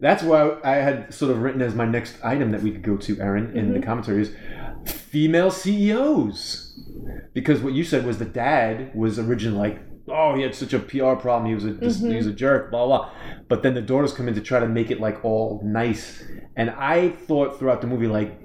that's 0.00 0.22
why 0.22 0.56
I 0.64 0.76
had 0.76 1.12
sort 1.12 1.32
of 1.32 1.42
written 1.42 1.62
as 1.62 1.74
my 1.74 1.86
next 1.86 2.16
item 2.24 2.50
that 2.52 2.62
we 2.62 2.70
could 2.70 2.82
go 2.82 2.96
to, 2.96 3.20
Erin, 3.20 3.56
in 3.56 3.72
the 3.72 3.80
commentary 3.80 4.22
is 4.22 4.30
female 4.86 5.50
CEOs. 5.50 6.60
Because 7.32 7.60
what 7.60 7.72
you 7.72 7.84
said 7.84 8.06
was 8.06 8.18
the 8.18 8.24
dad 8.24 8.92
was 8.94 9.18
originally 9.18 9.58
like, 9.58 9.80
oh, 10.08 10.34
he 10.34 10.42
had 10.42 10.54
such 10.54 10.72
a 10.72 10.78
PR 10.78 11.14
problem, 11.14 11.46
he 11.46 11.54
was 11.54 11.64
a 11.64 11.72
this, 11.72 11.98
mm-hmm. 11.98 12.10
he 12.10 12.16
was 12.16 12.26
a 12.26 12.32
jerk, 12.32 12.70
blah 12.70 12.86
blah. 12.86 13.10
But 13.48 13.62
then 13.62 13.74
the 13.74 13.82
daughters 13.82 14.12
come 14.12 14.28
in 14.28 14.34
to 14.34 14.40
try 14.40 14.60
to 14.60 14.68
make 14.68 14.90
it 14.90 15.00
like 15.00 15.24
all 15.24 15.60
nice, 15.64 16.22
and 16.56 16.70
I 16.70 17.10
thought 17.10 17.58
throughout 17.58 17.80
the 17.80 17.86
movie 17.86 18.06
like. 18.06 18.40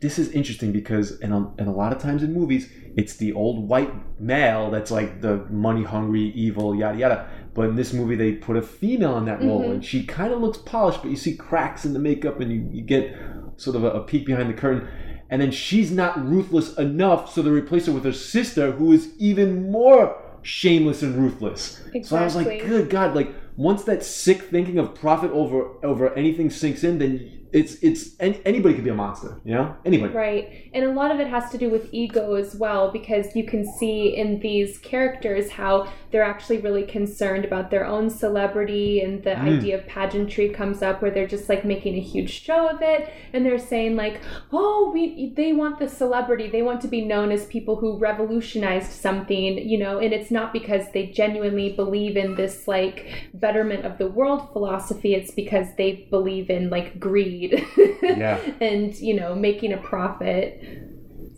This 0.00 0.16
is 0.20 0.30
interesting 0.30 0.70
because, 0.70 1.18
in 1.18 1.32
a, 1.32 1.52
in 1.56 1.66
a 1.66 1.72
lot 1.72 1.92
of 1.92 2.00
times 2.00 2.22
in 2.22 2.32
movies, 2.32 2.70
it's 2.96 3.16
the 3.16 3.32
old 3.32 3.68
white 3.68 3.92
male 4.20 4.70
that's 4.70 4.92
like 4.92 5.20
the 5.20 5.38
money 5.50 5.82
hungry, 5.82 6.30
evil, 6.36 6.72
yada 6.72 6.96
yada. 6.96 7.28
But 7.52 7.70
in 7.70 7.74
this 7.74 7.92
movie, 7.92 8.14
they 8.14 8.34
put 8.34 8.56
a 8.56 8.62
female 8.62 9.18
in 9.18 9.24
that 9.24 9.42
role, 9.42 9.62
mm-hmm. 9.62 9.72
and 9.72 9.84
she 9.84 10.04
kind 10.06 10.32
of 10.32 10.40
looks 10.40 10.58
polished, 10.58 11.02
but 11.02 11.10
you 11.10 11.16
see 11.16 11.34
cracks 11.34 11.84
in 11.84 11.94
the 11.94 11.98
makeup, 11.98 12.38
and 12.38 12.52
you, 12.52 12.68
you 12.72 12.82
get 12.82 13.12
sort 13.56 13.74
of 13.74 13.82
a, 13.82 13.90
a 13.90 14.04
peek 14.04 14.24
behind 14.24 14.48
the 14.48 14.54
curtain. 14.54 14.86
And 15.30 15.42
then 15.42 15.50
she's 15.50 15.90
not 15.90 16.24
ruthless 16.24 16.76
enough, 16.76 17.32
so 17.32 17.42
they 17.42 17.50
replace 17.50 17.86
her 17.86 17.92
with 17.92 18.04
her 18.04 18.12
sister, 18.12 18.70
who 18.70 18.92
is 18.92 19.12
even 19.18 19.72
more 19.72 20.16
shameless 20.42 21.02
and 21.02 21.16
ruthless. 21.16 21.80
So 22.04 22.16
I 22.16 22.24
was 22.24 22.36
like, 22.36 22.66
good 22.66 22.90
God! 22.90 23.14
Like 23.14 23.34
once 23.56 23.84
that 23.84 24.02
sick 24.04 24.42
thinking 24.42 24.78
of 24.78 24.94
profit 24.94 25.30
over 25.30 25.84
over 25.84 26.12
anything 26.14 26.50
sinks 26.50 26.84
in, 26.84 26.98
then 26.98 27.37
it's 27.52 27.74
it's 27.82 28.14
any, 28.20 28.40
anybody 28.44 28.74
could 28.74 28.84
be 28.84 28.90
a 28.90 28.94
monster, 28.94 29.40
you 29.44 29.54
know? 29.54 29.74
Anybody. 29.84 30.12
Right. 30.12 30.70
And 30.74 30.84
a 30.84 30.92
lot 30.92 31.10
of 31.10 31.20
it 31.20 31.28
has 31.28 31.50
to 31.50 31.58
do 31.58 31.70
with 31.70 31.88
ego 31.92 32.34
as 32.34 32.56
well, 32.56 32.90
because 32.90 33.34
you 33.34 33.44
can 33.44 33.64
see 33.78 34.16
in 34.16 34.40
these 34.40 34.78
characters 34.78 35.50
how 35.50 35.90
they're 36.10 36.22
actually 36.22 36.58
really 36.58 36.84
concerned 36.84 37.44
about 37.44 37.70
their 37.70 37.86
own 37.86 38.10
celebrity 38.10 39.00
and 39.00 39.22
the 39.22 39.30
mm. 39.30 39.58
idea 39.58 39.78
of 39.78 39.86
pageantry 39.86 40.48
comes 40.48 40.82
up 40.82 41.00
where 41.00 41.10
they're 41.10 41.26
just 41.26 41.48
like 41.48 41.64
making 41.64 41.94
a 41.94 42.00
huge 42.00 42.42
show 42.42 42.68
of 42.68 42.82
it 42.82 43.12
and 43.32 43.44
they're 43.46 43.58
saying 43.58 43.96
like, 43.96 44.20
"Oh, 44.52 44.90
we 44.92 45.32
they 45.34 45.52
want 45.52 45.78
the 45.78 45.88
celebrity. 45.88 46.48
They 46.48 46.62
want 46.62 46.80
to 46.82 46.88
be 46.88 47.04
known 47.04 47.30
as 47.30 47.46
people 47.46 47.76
who 47.76 47.98
revolutionized 47.98 48.92
something, 48.92 49.58
you 49.58 49.78
know, 49.78 49.98
and 49.98 50.12
it's 50.12 50.30
not 50.30 50.52
because 50.52 50.84
they 50.92 51.06
genuinely 51.06 51.72
believe 51.72 52.16
in 52.16 52.34
this 52.34 52.68
like 52.68 53.28
betterment 53.34 53.84
of 53.84 53.98
the 53.98 54.08
world 54.08 54.52
philosophy. 54.52 55.14
It's 55.14 55.30
because 55.30 55.68
they 55.76 56.06
believe 56.10 56.50
in 56.50 56.70
like 56.70 56.98
greed 56.98 57.37
breed 57.38 57.66
Yeah. 58.02 58.38
and 58.60 58.94
you 58.98 59.14
know 59.14 59.34
making 59.34 59.72
a 59.72 59.78
profit 59.78 60.62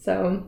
so 0.00 0.46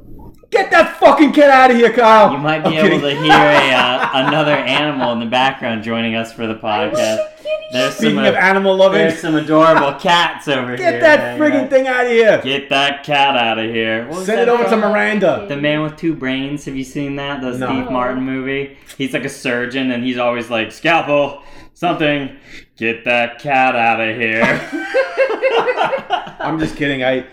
Get 0.50 0.70
that 0.70 0.98
fucking 0.98 1.32
cat 1.32 1.48
out 1.48 1.70
of 1.70 1.78
here, 1.78 1.90
Kyle. 1.94 2.30
You 2.32 2.36
might 2.38 2.58
be 2.60 2.76
I'm 2.78 2.84
able 2.86 3.00
kidding. 3.00 3.16
to 3.16 3.22
hear 3.22 3.32
a, 3.32 3.70
uh, 3.72 4.10
another 4.26 4.52
animal 4.52 5.12
in 5.12 5.20
the 5.20 5.26
background 5.26 5.82
joining 5.82 6.14
us 6.14 6.30
for 6.30 6.46
the 6.46 6.56
podcast. 6.56 7.26
There's 7.72 7.94
some, 7.94 8.04
Speaking 8.04 8.18
uh, 8.18 8.28
of 8.28 8.34
animal 8.34 8.76
loving, 8.76 8.98
there's 8.98 9.18
some 9.18 9.34
adorable 9.34 9.94
cats 9.98 10.48
over 10.48 10.68
here. 10.68 10.76
get 10.76 11.00
that 11.00 11.20
hanging 11.20 11.40
friggin' 11.40 11.70
thing 11.70 11.86
out 11.86 12.04
of 12.04 12.12
here. 12.12 12.40
Get 12.42 12.68
that 12.68 13.02
cat 13.02 13.34
out 13.34 13.58
of 13.58 13.64
here. 13.64 14.06
What 14.08 14.26
Send 14.26 14.42
it 14.42 14.48
over 14.50 14.64
to? 14.64 14.76
Miranda. 14.76 15.46
The 15.48 15.56
Man 15.56 15.80
with 15.80 15.96
Two 15.96 16.14
Brains. 16.14 16.66
Have 16.66 16.76
you 16.76 16.84
seen 16.84 17.16
that? 17.16 17.40
The 17.40 17.56
No. 17.56 17.66
Steve 17.68 17.90
Martin 17.90 18.22
movie. 18.22 18.76
He's 18.98 19.14
like 19.14 19.24
a 19.24 19.30
surgeon, 19.30 19.90
and 19.90 20.04
he's 20.04 20.18
always 20.18 20.50
like, 20.50 20.70
"Scalpel, 20.70 21.42
something. 21.82 22.36
Get 22.76 23.04
that 23.04 23.38
cat 23.40 23.74
out 23.76 24.00
of 24.00 24.16
here." 24.16 24.42
I'm 26.40 26.58
just 26.58 26.76
kidding. 26.76 27.02
I 27.04 27.26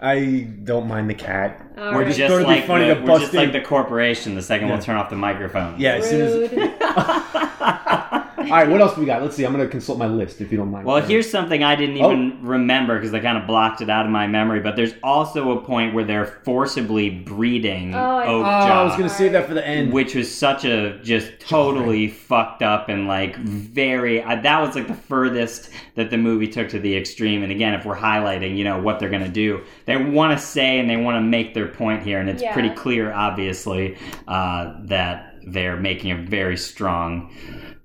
I 0.00 0.48
don't 0.64 0.88
mind 0.88 1.08
the 1.10 1.14
cat. 1.14 1.60
All 1.76 1.92
We're 1.92 1.98
right. 1.98 2.06
just, 2.06 2.18
just 2.18 2.30
going 2.30 2.42
to 2.42 2.48
like 2.48 2.62
be 2.62 2.66
funny 2.66 2.88
the, 2.88 2.94
to 2.94 3.00
we're 3.02 3.06
bust 3.06 3.20
just 3.22 3.34
like 3.34 3.52
the 3.52 3.60
corporation. 3.60 4.34
The 4.34 4.42
second 4.42 4.68
Yeah. 4.68 4.74
we'll 4.74 4.82
turn 4.82 4.96
off 4.96 5.10
the 5.10 5.16
microphone. 5.16 5.78
yeah, 5.78 5.96
as 5.96 6.08
soon 6.08 6.22
as. 6.22 6.50
Rude. 8.40 8.50
All 8.50 8.56
right, 8.56 8.68
what 8.68 8.80
else 8.80 8.96
we 8.96 9.04
got? 9.04 9.22
Let's 9.22 9.36
see. 9.36 9.44
I'm 9.44 9.52
going 9.52 9.64
to 9.64 9.70
consult 9.70 9.98
my 9.98 10.06
list 10.06 10.40
if 10.40 10.50
you 10.50 10.58
don't 10.58 10.70
mind. 10.70 10.86
Well, 10.86 11.00
here's 11.02 11.30
something 11.30 11.62
I 11.62 11.76
didn't 11.76 12.00
Oh. 12.02 12.10
even 12.12 12.38
remember 12.42 12.98
because 12.98 13.12
I 13.14 13.20
kind 13.20 13.36
of 13.38 13.46
blocked 13.46 13.80
it 13.80 13.90
out 13.90 14.06
of 14.06 14.10
my 14.12 14.26
memory. 14.26 14.60
But 14.60 14.76
there's 14.76 14.94
also 15.02 15.58
a 15.58 15.60
point 15.62 15.94
where 15.94 16.04
they're 16.04 16.24
forcibly 16.44 17.10
breeding 17.10 17.94
Oh, 17.94 17.98
I- 17.98 18.26
Oh, 18.26 18.42
I 18.42 18.82
was 18.84 18.92
going 18.96 19.08
to 19.08 19.14
save 19.14 19.32
that 19.32 19.46
for 19.46 19.54
the 19.54 19.66
end. 19.66 19.92
which 19.92 20.14
was 20.14 20.32
such 20.34 20.64
a 20.64 20.98
just 21.02 21.38
totally 21.40 22.08
fucked 22.08 22.62
up 22.62 22.88
and 22.88 23.06
like 23.06 23.36
very. 23.36 24.22
Uh, 24.22 24.36
that 24.36 24.60
was 24.60 24.74
like 24.74 24.86
the 24.88 24.94
furthest 24.94 25.70
that 25.94 26.10
the 26.10 26.16
movie 26.18 26.48
took 26.48 26.68
to 26.70 26.78
the 26.78 26.96
extreme. 26.96 27.42
And 27.42 27.52
again, 27.52 27.74
if 27.74 27.84
we're 27.84 27.96
highlighting, 27.96 28.56
you 28.56 28.64
know, 28.64 28.80
what 28.80 28.98
they're 29.00 29.10
gonna 29.10 29.28
do, 29.28 29.60
they 29.84 29.96
want 29.96 30.38
to 30.38 30.44
say 30.44 30.78
and 30.78 30.88
they 30.88 30.96
want 30.96 31.16
to 31.16 31.20
make 31.20 31.54
their 31.54 31.68
point 31.68 32.02
here, 32.02 32.18
and 32.18 32.28
it's 32.30 32.42
Yeah. 32.42 32.52
pretty 32.52 32.70
clear, 32.70 33.12
obviously, 33.12 33.96
uh, 34.28 34.72
that 34.84 35.26
they're 35.46 35.76
making 35.76 36.10
a 36.10 36.16
very 36.16 36.56
strong 36.56 37.30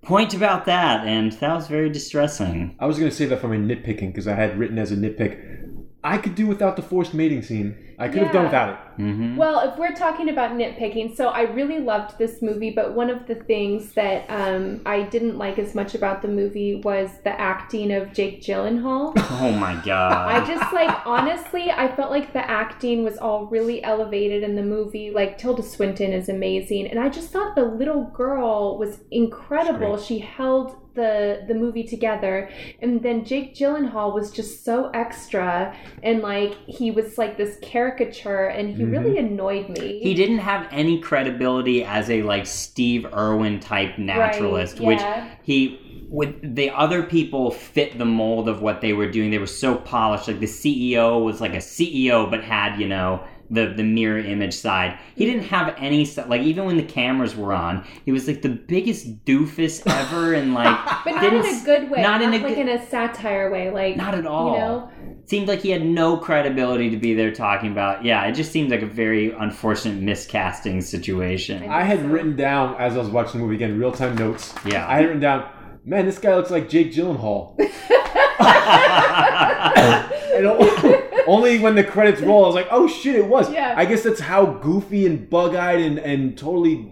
point 0.06 0.34
about 0.34 0.66
that, 0.66 1.06
and 1.06 1.32
that 1.34 1.54
was 1.54 1.68
very 1.68 1.90
distressing. 1.90 2.76
I 2.80 2.86
was 2.86 2.98
going 2.98 3.10
to 3.10 3.16
save 3.16 3.30
that 3.30 3.42
for 3.42 3.48
my 3.48 3.58
nitpicking 3.58 4.08
because 4.08 4.28
I 4.28 4.36
had 4.36 4.58
written 4.58 4.78
as 4.78 4.92
a 4.92 4.96
nitpick. 4.96 5.74
I 6.04 6.18
could 6.20 6.36
do 6.36 6.46
without 6.46 6.76
the 6.76 6.82
forced 6.82 7.14
mating 7.14 7.42
scene. 7.42 7.96
I 7.98 8.10
could 8.10 8.24
have 8.24 8.32
done 8.32 8.46
without 8.46 8.70
it. 8.70 8.85
Hmm 8.96 9.36
Well, 9.36 9.60
if 9.70 9.78
we're 9.78 9.94
talking 9.94 10.30
about 10.30 10.52
nitpicking, 10.52 11.16
so 11.16 11.28
I 11.30 11.42
really 11.42 11.80
loved 11.80 12.18
this 12.18 12.42
movie, 12.42 12.72
but 12.72 12.94
one 12.94 13.10
of 13.10 13.28
the 13.28 13.36
things 13.36 13.94
that 13.94 14.26
um, 14.30 14.82
I 14.86 15.04
didn't 15.04 15.38
like 15.38 15.60
as 15.60 15.76
much 15.76 15.96
about 15.96 16.22
the 16.22 16.28
movie 16.28 16.76
was 16.84 17.10
the 17.24 17.40
acting 17.40 17.92
of 17.92 18.14
Jake 18.14 18.42
Gyllenhaal. 18.42 19.14
Oh 19.38 19.52
my 19.52 19.76
god. 19.86 20.30
I 20.32 20.46
just 20.46 20.72
like 20.74 21.06
honestly, 21.06 21.70
I 21.70 21.94
felt 21.96 22.10
like 22.10 22.32
the 22.32 22.50
acting 22.50 23.04
was 23.04 23.18
all 23.18 23.48
really 23.48 23.84
elevated 23.84 24.44
in 24.44 24.56
the 24.56 24.64
movie. 24.64 25.12
Like 25.12 25.38
Tilda 25.38 25.62
Swinton 25.62 26.14
is 26.14 26.30
amazing, 26.30 26.88
and 26.88 27.00
I 27.00 27.10
just 27.10 27.30
thought 27.32 27.56
the 27.56 27.66
little 27.66 28.06
girl 28.06 28.78
was 28.78 29.00
incredible. 29.12 29.98
She 29.98 30.20
held 30.20 30.78
the 30.96 31.44
the 31.48 31.54
movie 31.54 31.84
together, 31.84 32.50
and 32.82 33.02
then 33.04 33.26
Jake 33.26 33.54
Gyllenhaal 33.56 34.14
was 34.14 34.32
just 34.32 34.64
so 34.64 34.90
extra, 34.94 35.76
and 36.02 36.22
like 36.22 36.56
he 36.68 36.90
was 36.92 37.18
like 37.18 37.38
this 37.38 37.58
caricature, 37.62 38.46
and 38.46 38.74
he 38.74 38.85
really 38.92 39.18
mm-hmm. 39.18 39.34
annoyed 39.34 39.70
me. 39.70 40.00
he 40.02 40.14
didn't 40.14 40.40
have 40.40 40.68
any 40.72 41.00
credibility 41.00 41.84
as 41.84 42.10
a 42.10 42.22
like 42.24 42.46
Steve 42.46 43.06
Irwin 43.14 43.60
type 43.60 43.98
naturalist, 43.98 44.80
Right, 44.80 44.88
which 44.88 45.02
he 45.44 46.08
with 46.10 46.56
the 46.56 46.70
other 46.70 47.04
people 47.04 47.52
fit 47.52 47.98
the 47.98 48.06
mold 48.06 48.48
of 48.48 48.62
what 48.62 48.82
they 48.82 48.94
were 48.94 49.10
doing. 49.10 49.32
They 49.32 49.38
were 49.38 49.48
so 49.48 49.76
polished. 49.76 50.28
Like 50.28 50.40
the 50.40 50.46
CEO 50.46 51.24
was 51.24 51.42
like 51.42 51.54
a 51.54 51.58
CEO, 51.58 52.30
but 52.30 52.44
had 52.44 52.80
you 52.80 52.88
know 52.88 53.26
the 53.50 53.74
the 53.76 53.84
mirror 53.84 54.18
image 54.18 54.54
side. 54.54 54.98
He 55.16 55.26
didn't 55.26 55.44
have 55.44 55.76
any 55.78 56.06
like 56.28 56.42
even 56.42 56.66
when 56.66 56.78
the 56.78 56.84
cameras 56.84 57.36
were 57.36 57.54
on, 57.54 57.86
he 58.06 58.12
was 58.12 58.28
like 58.28 58.42
the 58.42 58.50
biggest 58.50 59.24
doofus 59.26 59.82
ever, 59.86 60.34
and 60.34 60.54
like 60.54 60.78
But 61.06 61.12
not 61.16 61.24
in 61.34 61.46
s- 61.46 61.62
a 61.62 61.66
good 61.66 61.90
way. 61.92 62.02
not 62.02 62.22
Not, 62.22 62.34
in 62.34 62.42
a 62.42 62.44
like 62.46 62.56
good- 62.56 62.68
in 62.68 62.70
a 62.70 62.86
satire 62.88 63.52
way. 63.52 63.70
Like 63.72 63.98
Not 63.98 64.16
at 64.16 64.26
all. 64.26 64.54
You 64.54 64.60
know, 64.60 64.90
seemed 65.28 65.48
like 65.48 65.62
he 65.62 65.70
had 65.72 65.84
no 65.86 66.18
credibility 66.18 66.90
to 66.90 66.98
be 66.98 67.14
there 67.14 67.32
talking 67.34 67.72
about. 67.72 68.04
Yeah, 68.06 68.26
it 68.26 68.34
just 68.34 68.52
seemed 68.52 68.70
like 68.72 68.82
a 68.82 68.88
very 68.88 69.32
unfortunate 69.32 70.00
miscasting 70.04 70.82
situation. 70.84 71.68
I 71.70 71.84
had 71.84 72.00
so. 72.00 72.06
written 72.08 72.36
down 72.36 72.76
as 72.80 72.96
I 72.96 73.00
was 73.00 73.10
watching 73.10 73.40
the 73.40 73.46
movie 73.46 73.56
again, 73.56 73.78
real 73.80 73.92
time 73.92 74.16
notes. 74.16 74.54
Yeah. 74.66 74.88
I 74.88 74.96
had 74.96 75.06
written 75.06 75.20
down, 75.22 75.50
man, 75.84 76.06
this 76.06 76.20
guy 76.20 76.36
looks 76.36 76.52
like 76.52 76.70
Jake 76.70 76.92
Gyllenhaal. 76.94 77.56
and 80.36 80.46
o- 80.46 80.95
only 81.28 81.60
when 81.60 81.76
the 81.76 81.84
credits 81.84 82.22
roll, 82.22 82.44
I 82.44 82.48
was 82.48 82.56
like, 82.56 82.68
oh 82.72 82.88
shit, 82.88 83.16
it 83.16 83.26
was. 83.28 83.52
Yeah. 83.52 83.74
I 83.78 83.86
guess 83.86 84.04
that's 84.04 84.20
how 84.20 84.46
goofy 84.46 85.06
and 85.06 85.30
bug 85.30 85.56
eyed 85.56 85.80
and, 85.82 86.00
and 86.00 86.38
totally. 86.38 86.88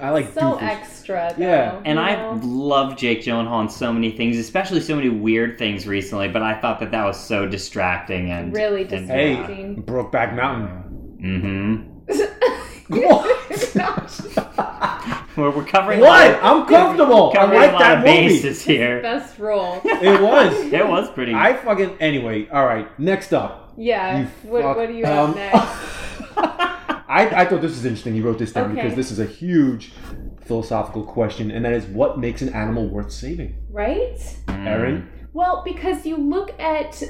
I 0.00 0.10
like 0.10 0.32
so 0.32 0.40
doofus. 0.54 0.62
extra. 0.62 1.34
Though, 1.36 1.44
Yeah. 1.44 1.80
And 1.84 1.98
you 1.98 2.04
I 2.04 2.16
know? 2.16 2.40
love 2.42 2.96
Jake 2.96 3.20
Gyllenhaal 3.22 3.60
in 3.62 3.68
so 3.68 3.92
many 3.92 4.10
things, 4.12 4.38
especially 4.38 4.80
so 4.80 4.96
many 4.96 5.10
weird 5.10 5.58
things 5.58 5.86
recently. 5.86 6.28
But 6.28 6.40
I 6.42 6.58
thought 6.60 6.80
that 6.80 6.90
that 6.92 7.04
was 7.04 7.18
so 7.22 7.46
distracting 7.46 8.30
and 8.30 8.54
Really 8.54 8.82
and- 8.88 9.10
Hey, 9.10 9.34
distracting. 9.36 9.82
Brokeback 9.82 10.34
Mountain. 10.34 11.86
Mm-hmm. 12.08 12.96
what? 12.98 13.26
We're, 15.40 15.50
we're 15.50 15.64
covering 15.64 16.00
What? 16.00 16.30
A 16.30 16.44
I'm 16.44 16.66
comfortable. 16.66 17.30
I 17.30 17.36
covering 17.36 17.60
like 17.60 17.70
a 17.70 17.72
lot 17.72 17.78
that 17.80 17.98
of 17.98 18.04
movie. 18.04 18.28
bases 18.28 18.62
here. 18.62 19.00
Best 19.02 19.38
role. 19.38 19.80
It 19.84 20.20
was. 20.20 20.54
It 20.72 20.86
was 20.86 21.10
pretty. 21.10 21.34
I 21.34 21.54
fucking 21.54 21.96
anyway. 22.00 22.48
All 22.48 22.64
right. 22.66 22.86
Next 22.98 23.32
up, 23.32 23.74
Yeah. 23.76 24.26
What, 24.42 24.62
fuck- 24.62 24.76
what 24.76 24.88
do 24.88 24.94
you 24.94 25.04
have 25.04 25.30
um, 25.30 25.34
next? 25.34 25.56
I, 26.36 27.28
I 27.42 27.44
thought 27.44 27.60
this 27.60 27.72
was 27.72 27.84
interesting. 27.84 28.14
You 28.14 28.22
wrote 28.24 28.38
this 28.38 28.52
down 28.52 28.70
Okay. 28.72 28.82
because 28.82 28.94
this 28.94 29.10
is 29.10 29.18
a 29.18 29.26
huge 29.26 29.92
philosophical 30.42 31.02
question, 31.04 31.50
and 31.50 31.64
that 31.64 31.72
is 31.72 31.84
what 31.86 32.18
makes 32.20 32.40
an 32.42 32.50
animal 32.50 32.88
worth 32.88 33.10
saving? 33.12 33.56
Right? 33.68 34.16
Mm. 34.46 35.06
Erin, 35.30 35.40
Well, 35.40 35.62
because 35.64 36.04
you 36.06 36.16
look 36.16 36.58
at 36.60 37.02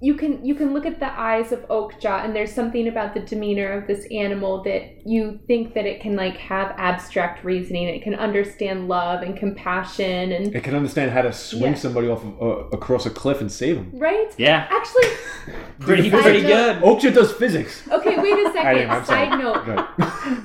you 0.00 0.14
can 0.14 0.44
you 0.44 0.54
can 0.54 0.72
look 0.74 0.86
at 0.86 1.00
the 1.00 1.10
eyes 1.18 1.52
of 1.52 1.60
Okja, 1.68 2.24
and 2.24 2.34
there's 2.34 2.52
something 2.52 2.88
about 2.88 3.14
the 3.14 3.20
demeanor 3.20 3.72
of 3.72 3.86
this 3.86 4.06
animal 4.10 4.62
that 4.64 5.06
you 5.06 5.40
think 5.46 5.74
that 5.74 5.84
it 5.86 6.00
can 6.00 6.14
like 6.16 6.36
have 6.36 6.74
abstract 6.78 7.44
reasoning. 7.44 7.88
It 7.88 8.02
can 8.02 8.14
understand 8.14 8.88
love 8.88 9.22
and 9.22 9.36
compassion, 9.36 10.32
and 10.32 10.54
it 10.54 10.62
can 10.64 10.74
understand 10.74 11.10
how 11.10 11.22
to 11.22 11.32
swing 11.32 11.72
Yeah. 11.72 11.78
somebody 11.78 12.08
off 12.08 12.22
of, 12.24 12.42
uh, 12.42 12.46
across 12.76 13.06
a 13.06 13.10
cliff 13.10 13.40
and 13.40 13.50
save 13.50 13.76
them. 13.76 13.90
right? 13.94 14.32
Yeah, 14.38 14.66
Actually, 14.70 15.08
pretty 15.80 16.02
Physics. 16.10 16.22
pretty 16.22 16.42
good. 16.42 16.76
Oakja 16.82 17.12
does 17.14 17.32
physics. 17.32 17.82
okay. 17.90 18.16
Wait 18.18 18.38
a 18.46 18.52
second. 18.56 18.90
I'm. 18.90 19.04
Side 19.04 19.38
note. 19.38 19.64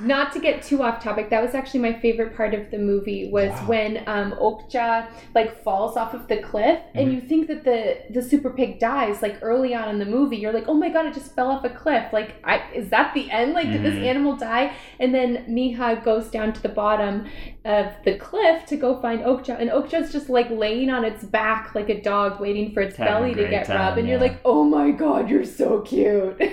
Not 0.02 0.32
to 0.34 0.40
get 0.40 0.62
too 0.62 0.82
off 0.82 1.02
topic 1.02 1.30
that 1.30 1.42
was 1.42 1.54
actually 1.54 1.80
my 1.80 1.92
favorite 2.00 2.36
part 2.36 2.52
of 2.54 2.70
the 2.70 2.78
movie 2.78 3.30
was 3.32 3.50
Wow. 3.50 3.66
when 3.68 4.02
um 4.06 4.32
okja 4.32 5.08
like 5.34 5.62
falls 5.64 5.96
off 5.96 6.12
of 6.14 6.28
the 6.28 6.38
cliff 6.38 6.78
Mm-hmm. 6.80 6.98
and 6.98 7.12
you 7.12 7.19
think 7.20 7.46
that 7.48 7.64
the 7.64 7.98
the 8.10 8.22
super 8.22 8.50
pig 8.50 8.78
dies 8.78 9.22
like 9.22 9.38
early 9.42 9.74
on 9.74 9.88
in 9.88 9.98
the 9.98 10.04
movie 10.06 10.36
you're 10.36 10.52
like 10.52 10.66
oh 10.68 10.74
my 10.74 10.88
god 10.88 11.06
it 11.06 11.14
just 11.14 11.34
fell 11.34 11.48
off 11.50 11.64
a 11.64 11.70
cliff 11.70 12.12
like 12.12 12.34
I, 12.44 12.62
is 12.74 12.88
that 12.90 13.14
the 13.14 13.30
end 13.30 13.52
like 13.52 13.70
did 13.70 13.82
this 13.82 13.94
Mhm. 13.94 14.04
animal 14.06 14.36
die 14.36 14.72
and 14.98 15.14
then 15.14 15.44
mija 15.48 16.02
goes 16.04 16.28
down 16.30 16.52
to 16.52 16.62
the 16.62 16.68
bottom 16.68 17.26
of 17.64 17.86
the 18.04 18.14
cliff 18.16 18.64
to 18.66 18.76
go 18.76 19.00
find 19.02 19.20
okja 19.20 19.58
and 19.60 19.70
okja's 19.70 20.10
just 20.12 20.28
like 20.30 20.48
laying 20.50 20.90
on 20.90 21.04
its 21.04 21.22
back 21.24 21.74
like 21.74 21.88
a 21.90 22.00
dog 22.00 22.40
waiting 22.40 22.72
for 22.72 22.80
its 22.80 22.96
Having 22.96 23.12
belly 23.14 23.34
to 23.44 23.48
get 23.50 23.66
time, 23.66 23.76
rubbed 23.76 23.98
and 23.98 24.08
you're 24.08 24.18
like 24.18 24.40
oh 24.44 24.64
my 24.64 24.90
god 24.90 25.28
you're 25.30 25.44
so 25.44 25.80
cute 25.80 26.36
and 26.40 26.50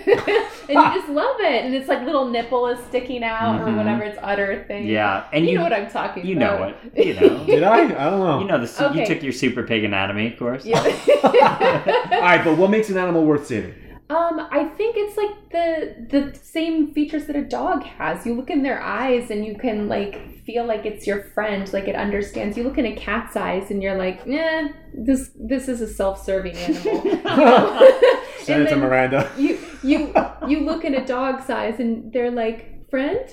you 0.68 0.94
just 1.00 1.10
love 1.10 1.40
it 1.40 1.66
and 1.66 1.74
it's 1.74 1.88
like 1.88 2.02
little 2.04 2.28
nipple 2.30 2.68
is 2.68 2.80
sticking 2.88 3.24
out 3.24 3.62
or 3.62 3.66
Mhm. 3.68 3.78
whatever 3.78 4.04
its 4.04 4.18
udder 4.22 4.66
thing 4.68 4.88
Yeah, 4.88 5.26
and 5.32 5.46
you, 5.46 5.52
you 5.52 5.58
know 5.58 5.64
what 5.64 5.74
i'm 5.74 5.90
talking 5.90 6.24
about. 6.24 6.30
you 6.30 6.38
about 6.38 6.60
know 6.60 6.76
it. 7.02 7.06
You 7.08 7.14
know. 7.16 7.46
Did 7.46 7.64
I? 7.64 7.84
I 7.86 8.10
don't 8.10 8.20
know. 8.20 8.40
You 8.42 8.46
know 8.48 8.60
the 8.60 8.68
su- 8.68 8.86
Okay. 8.86 9.00
you 9.02 9.06
took 9.06 9.24
your 9.24 9.32
super 9.32 9.64
pig 9.64 9.84
anatomy 9.84 10.32
course. 10.32 10.57
All 11.24 11.34
yeah 11.34 12.20
right, 12.22 12.43
but 12.43 12.58
what 12.58 12.70
makes 12.70 12.89
an 12.89 12.98
animal 12.98 13.26
worth 13.26 13.48
saving? 13.48 13.74
um 14.10 14.48
i 14.52 14.63
think 14.78 14.96
it's 14.98 15.17
like 15.17 15.50
the 15.52 16.08
the 16.10 16.39
same 16.41 16.93
features 16.93 17.26
that 17.26 17.36
a 17.36 17.43
dog 17.43 17.84
has 17.84 18.26
you 18.26 18.34
look 18.34 18.50
in 18.50 18.63
their 18.63 18.82
eyes 18.82 19.30
and 19.30 19.46
you 19.46 19.58
can 19.58 19.89
like 19.89 20.41
feel 20.46 20.65
like 20.65 20.86
it's 20.86 21.06
your 21.06 21.24
friend 21.34 21.74
like 21.74 21.89
it 21.89 21.96
understands 21.96 22.56
you 22.56 22.63
look 22.63 22.78
in 22.78 22.86
a 22.86 22.96
cat's 22.96 23.36
eyes 23.36 23.70
and 23.70 23.84
you're 23.84 23.98
like 23.98 24.26
eh 24.26 24.70
this 24.93 25.32
this 25.36 25.67
is 25.67 25.82
a 25.82 25.88
self-serving 25.88 26.56
animal 26.56 27.04
You? 27.04 27.22
Send 28.43 28.63
it 28.63 28.70
to 28.70 28.78
Miranda. 28.78 29.30
you 29.38 29.60
you 29.84 30.13
you 30.48 30.62
look 30.62 30.86
in 30.86 30.93
a 30.96 31.06
dog's 31.06 31.50
eyes 31.50 31.82
and 31.82 32.13
they're 32.13 32.32
like 32.32 32.89
friend 32.89 33.28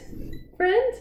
friend 0.56 0.94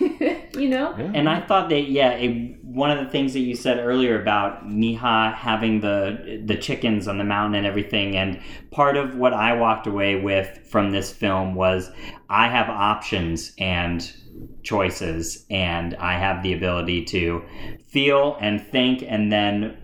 you 0.00 0.36
you 0.58 0.68
know? 0.68 0.94
Yeah. 0.98 1.12
And 1.14 1.28
I 1.28 1.40
thought 1.46 1.68
that 1.70 1.82
yeah, 1.88 2.10
it, 2.12 2.56
one 2.74 2.90
of 2.90 3.04
the 3.04 3.10
things 3.10 3.34
that 3.34 3.40
you 3.40 3.54
said 3.54 3.78
earlier 3.78 4.20
about 4.20 4.66
Mija 4.66 5.34
having 5.34 5.80
the 5.80 6.42
the 6.44 6.56
chickens 6.56 7.06
on 7.06 7.18
the 7.18 7.24
mountain 7.24 7.54
and 7.54 7.66
everything, 7.66 8.16
and 8.16 8.40
part 8.70 8.96
of 8.96 9.16
what 9.16 9.34
I 9.34 9.54
walked 9.54 9.86
away 9.86 10.20
with 10.20 10.66
from 10.70 10.90
this 10.90 11.12
film 11.12 11.54
was 11.54 11.90
I 12.30 12.48
have 12.48 12.68
options 12.70 13.52
and 13.58 14.10
choices, 14.62 15.44
and 15.50 15.94
I 15.96 16.18
have 16.18 16.42
the 16.42 16.54
ability 16.54 17.04
to 17.06 17.44
feel 17.88 18.38
and 18.40 18.60
think, 18.60 19.04
and 19.06 19.30
then 19.30 19.76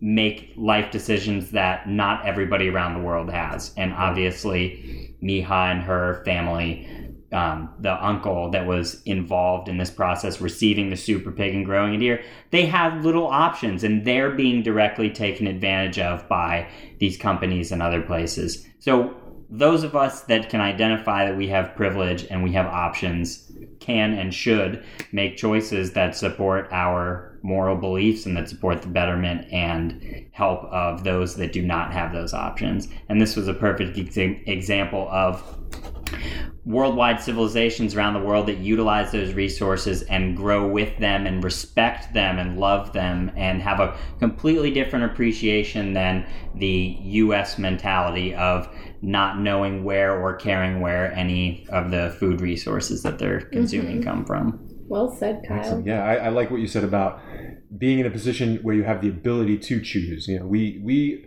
make 0.00 0.52
life 0.56 0.90
decisions 0.90 1.50
that 1.52 1.88
not 1.88 2.26
everybody 2.26 2.68
around 2.68 2.94
the 2.94 3.06
world 3.06 3.30
has. 3.30 3.72
And 3.76 3.92
obviously, 3.94 5.14
Mija 5.22 5.72
and 5.72 5.82
her 5.82 6.22
family 6.24 7.11
um, 7.32 7.72
the 7.78 8.04
uncle 8.04 8.50
that 8.50 8.66
was 8.66 9.02
involved 9.04 9.68
in 9.68 9.78
this 9.78 9.90
process, 9.90 10.40
receiving 10.40 10.90
the 10.90 10.96
super 10.96 11.30
pig 11.30 11.54
and 11.54 11.64
growing 11.64 11.94
it 11.94 12.00
here, 12.00 12.22
they 12.50 12.66
have 12.66 13.04
little 13.04 13.26
options 13.26 13.84
and 13.84 14.04
they're 14.04 14.30
being 14.30 14.62
directly 14.62 15.10
taken 15.10 15.46
advantage 15.46 15.98
of 15.98 16.28
by 16.28 16.68
these 16.98 17.16
companies 17.16 17.72
and 17.72 17.82
other 17.82 18.02
places. 18.02 18.66
So, 18.78 19.16
those 19.54 19.82
of 19.82 19.94
us 19.94 20.22
that 20.22 20.48
can 20.48 20.62
identify 20.62 21.26
that 21.26 21.36
we 21.36 21.46
have 21.48 21.76
privilege 21.76 22.24
and 22.30 22.42
we 22.42 22.52
have 22.52 22.64
options 22.64 23.52
can 23.80 24.14
and 24.14 24.32
should 24.32 24.82
make 25.12 25.36
choices 25.36 25.92
that 25.92 26.16
support 26.16 26.68
our 26.72 27.38
moral 27.42 27.76
beliefs 27.76 28.24
and 28.24 28.36
that 28.36 28.48
support 28.48 28.80
the 28.80 28.88
betterment 28.88 29.46
and 29.52 30.26
help 30.32 30.64
of 30.64 31.04
those 31.04 31.36
that 31.36 31.52
do 31.52 31.60
not 31.60 31.92
have 31.92 32.12
those 32.12 32.32
options. 32.32 32.88
And 33.08 33.20
this 33.20 33.36
was 33.36 33.46
a 33.46 33.52
perfect 33.52 33.98
ex- 33.98 34.16
example 34.16 35.06
of 35.10 35.58
worldwide 36.64 37.20
civilizations 37.20 37.94
around 37.94 38.14
the 38.14 38.20
world 38.20 38.46
that 38.46 38.58
utilize 38.58 39.10
those 39.10 39.34
resources 39.34 40.02
and 40.02 40.36
grow 40.36 40.68
with 40.68 40.96
them 40.98 41.26
and 41.26 41.42
respect 41.42 42.14
them 42.14 42.38
and 42.38 42.58
love 42.58 42.92
them 42.92 43.32
and 43.36 43.60
have 43.60 43.80
a 43.80 43.96
completely 44.20 44.70
different 44.70 45.04
appreciation 45.04 45.92
than 45.92 46.24
the 46.54 46.96
US 47.00 47.58
mentality 47.58 48.34
of 48.34 48.68
not 49.00 49.40
knowing 49.40 49.82
where 49.82 50.16
or 50.16 50.36
caring 50.36 50.80
where 50.80 51.12
any 51.14 51.66
of 51.70 51.90
the 51.90 52.14
food 52.20 52.40
resources 52.40 53.02
that 53.02 53.18
they're 53.18 53.40
consuming 53.40 54.00
Mhm. 54.00 54.04
come 54.04 54.24
from. 54.24 54.60
Well 54.88 55.10
said, 55.10 55.42
Kyle. 55.48 55.58
Excellent. 55.58 55.86
Yeah, 55.86 56.04
I, 56.04 56.14
I 56.16 56.28
like 56.28 56.50
what 56.50 56.60
you 56.60 56.66
said 56.66 56.84
about 56.84 57.18
being 57.76 57.98
in 57.98 58.06
a 58.06 58.10
position 58.10 58.58
where 58.58 58.74
you 58.74 58.84
have 58.84 59.00
the 59.00 59.08
ability 59.08 59.56
to 59.56 59.80
choose. 59.80 60.28
You 60.28 60.40
know, 60.40 60.46
we 60.46 60.80
we, 60.84 61.24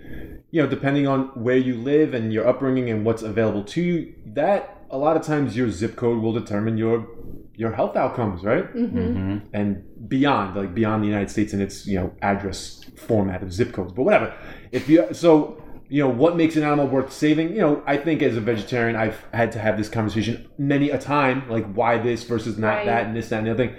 you 0.51 0.61
know, 0.61 0.67
depending 0.67 1.07
on 1.07 1.29
where 1.33 1.57
you 1.57 1.75
live 1.75 2.13
and 2.13 2.31
your 2.31 2.47
upbringing 2.47 2.89
and 2.91 3.03
what's 3.03 3.23
available 3.23 3.63
to 3.63 3.81
you, 3.81 4.13
that 4.27 4.74
a 4.91 4.97
lot 4.97 5.17
of 5.17 5.23
times 5.23 5.55
your 5.57 5.69
zip 5.69 5.95
code 5.95 6.21
will 6.21 6.33
determine 6.33 6.77
your 6.77 7.07
your 7.55 7.71
health 7.71 7.95
outcomes, 7.95 8.43
right? 8.43 8.65
hmm 8.71 8.85
Mhm. 8.97 9.41
And 9.53 9.83
beyond, 10.09 10.55
like 10.55 10.73
beyond 10.75 11.03
the 11.03 11.07
United 11.07 11.29
States 11.29 11.53
and 11.53 11.61
its 11.61 11.87
you 11.87 11.97
know 11.99 12.11
address 12.21 12.81
format 13.07 13.41
of 13.43 13.51
zip 13.53 13.71
codes, 13.73 13.93
but 13.93 14.03
whatever. 14.03 14.33
If 14.71 14.87
you 14.89 15.07
so. 15.13 15.61
You 15.87 16.01
know 16.01 16.09
what 16.09 16.35
makes 16.35 16.55
an 16.55 16.63
animal 16.63 16.87
worth 16.87 17.13
saving? 17.13 17.49
You 17.51 17.61
know, 17.61 17.83
I 17.85 17.97
think 17.97 18.23
as 18.23 18.35
a 18.35 18.41
vegetarian, 18.41 18.95
I've 18.95 19.23
had 19.31 19.51
to 19.51 19.59
have 19.59 19.77
this 19.77 19.87
conversation 19.87 20.47
many 20.57 20.89
a 20.89 20.97
time, 20.97 21.47
like 21.47 21.71
why 21.75 21.99
this 21.99 22.23
versus 22.23 22.57
not 22.57 22.77
Right. 22.77 22.85
that, 22.87 23.05
and 23.05 23.15
this, 23.15 23.29
that, 23.29 23.37
and 23.37 23.45
the 23.45 23.51
other 23.51 23.67
thing. 23.67 23.75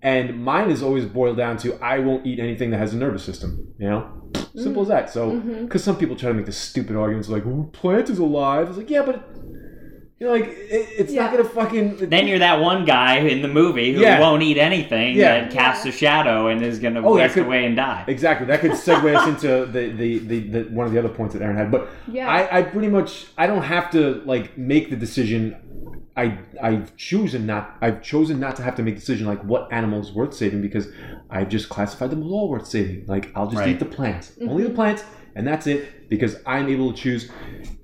And 0.00 0.42
mine 0.42 0.70
is 0.70 0.82
always 0.82 1.04
boiled 1.04 1.36
down 1.36 1.58
to 1.58 1.74
I 1.84 1.98
won't 1.98 2.24
eat 2.26 2.38
anything 2.40 2.70
that 2.70 2.78
has 2.78 2.94
a 2.94 2.96
nervous 2.96 3.22
system. 3.22 3.50
You 3.78 3.90
know, 3.90 4.00
simple 4.56 4.80
as 4.80 4.88
that. 4.88 5.10
So, 5.10 5.38
because 5.64 5.84
some 5.84 5.96
people 5.98 6.16
try 6.16 6.30
to 6.30 6.34
make 6.34 6.46
the 6.46 6.52
stupid 6.52 6.96
arguments 6.96 7.28
like, 7.28 7.44
"Oh, 7.44 7.68
plant 7.74 8.08
is 8.08 8.18
alive." 8.18 8.68
It's 8.70 8.78
like, 8.78 8.88
yeah, 8.88 9.02
but 9.04 9.16
you 9.44 9.59
know, 10.26 10.32
like 10.32 10.48
it, 10.48 10.88
it's 10.98 11.12
not 11.12 11.30
gonna 11.32 11.44
fucking. 11.44 11.96
Then 12.10 12.26
you're 12.28 12.38
that 12.40 12.60
one 12.60 12.84
guy 12.84 13.16
in 13.18 13.40
the 13.42 13.48
movie 13.48 13.92
who 13.94 14.00
Yeah. 14.00 14.20
won't 14.20 14.42
eat 14.42 14.58
anything 14.58 15.16
Yeah. 15.16 15.40
that 15.40 15.50
casts 15.50 15.86
a 15.86 15.92
shadow 15.92 16.48
and 16.48 16.62
is 16.62 16.78
going 16.78 16.94
to 16.94 17.00
Oh, 17.00 17.14
waste 17.14 17.34
could- 17.34 17.46
away 17.46 17.64
and 17.64 17.74
die. 17.76 18.04
Exactly. 18.06 18.46
That 18.46 18.60
could 18.60 18.72
segue 18.72 19.14
us 19.16 19.26
into 19.34 19.66
the, 19.66 19.88
the, 19.90 20.18
the, 20.18 20.40
the 20.48 20.62
one 20.70 20.86
of 20.86 20.92
the 20.92 20.98
other 20.98 21.08
points 21.08 21.34
that 21.34 21.42
Erin 21.42 21.56
had. 21.56 21.70
But 21.70 21.88
Yeah. 22.06 22.28
I, 22.28 22.58
I 22.58 22.62
pretty 22.62 22.88
much 22.88 23.26
I 23.38 23.46
don't 23.46 23.62
have 23.62 23.90
to 23.92 24.22
like 24.26 24.56
make 24.58 24.90
the 24.90 24.96
decision. 24.96 25.56
I 26.16 26.36
I've 26.60 26.94
chosen 26.96 27.46
not 27.46 27.76
I've 27.80 28.02
chosen 28.02 28.40
not 28.40 28.56
to 28.56 28.62
have 28.62 28.74
to 28.76 28.82
make 28.82 28.96
a 28.96 28.98
decision 28.98 29.26
like 29.26 29.42
what 29.44 29.72
animal 29.72 30.00
is 30.00 30.12
worth 30.12 30.34
saving 30.34 30.60
because 30.60 30.88
I've 31.30 31.48
just 31.48 31.68
classified 31.70 32.10
them 32.10 32.22
as 32.22 32.30
all 32.30 32.48
worth 32.50 32.66
saving. 32.66 33.04
Like 33.06 33.30
I'll 33.34 33.46
just 33.46 33.58
Right. 33.60 33.68
eat 33.70 33.78
the 33.78 33.84
plants, 33.86 34.32
only 34.46 34.64
the 34.64 34.70
plants, 34.70 35.04
and 35.34 35.46
that's 35.46 35.66
it 35.66 36.08
because 36.08 36.36
I'm 36.46 36.68
able 36.68 36.92
to 36.92 36.96
choose. 36.96 37.30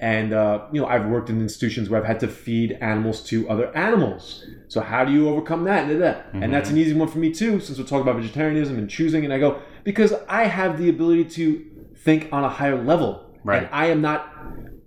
And 0.01 0.33
uh, 0.33 0.67
you 0.73 0.81
know 0.81 0.87
I've 0.87 1.07
worked 1.07 1.31
in 1.31 1.41
institutions 1.41 1.89
where 1.89 2.01
I've 2.01 2.07
had 2.07 2.21
to 2.21 2.29
feed 2.29 2.73
animals 2.81 3.23
to 3.25 3.49
other 3.49 3.75
animals. 3.77 4.45
So 4.69 4.81
how 4.81 5.05
do 5.05 5.13
you 5.13 5.29
overcome 5.29 5.65
that? 5.65 5.85
And, 6.33 6.45
and 6.45 6.53
that's 6.53 6.71
an 6.71 6.77
easy 6.77 6.93
one 6.93 7.09
for 7.09 7.19
me 7.19 7.33
too, 7.33 7.61
since 7.61 7.79
we're 7.79 7.85
talking 7.85 8.03
about 8.03 8.17
vegetarianism 8.17 8.79
and 8.79 8.91
choosing. 8.91 9.25
And 9.25 9.33
I 9.33 9.39
go 9.39 9.61
because 9.85 10.13
I 10.29 10.45
have 10.45 10.79
the 10.79 10.89
ability 10.89 11.25
to 11.25 11.65
think 11.97 12.29
on 12.33 12.45
a 12.45 12.49
higher 12.49 12.83
level. 12.83 13.31
Right. 13.45 13.63
And 13.63 13.69
I 13.73 13.87
am 13.87 14.01
not, 14.01 14.33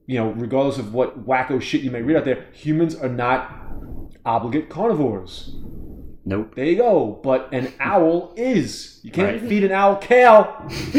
you 0.06 0.17
know, 0.19 0.32
regardless 0.32 0.78
of 0.78 0.93
what 0.93 1.26
wacko 1.26 1.62
shit 1.62 1.82
you 1.82 1.91
may 1.91 2.02
read 2.02 2.17
out 2.17 2.26
there, 2.26 2.45
humans 2.52 2.95
are 2.95 3.10
not 3.10 3.56
obligate 4.26 4.69
carnivores. 4.69 5.56
Nope. 6.25 6.55
There 6.55 6.65
you 6.65 6.75
go. 6.75 7.19
But 7.23 7.49
an 7.53 7.73
owl 7.79 8.34
is. 8.36 8.99
You 9.03 9.12
can't 9.12 9.41
Right. 9.41 9.49
feed 9.49 9.63
an 9.63 9.71
owl 9.71 9.95
kale. 9.97 10.55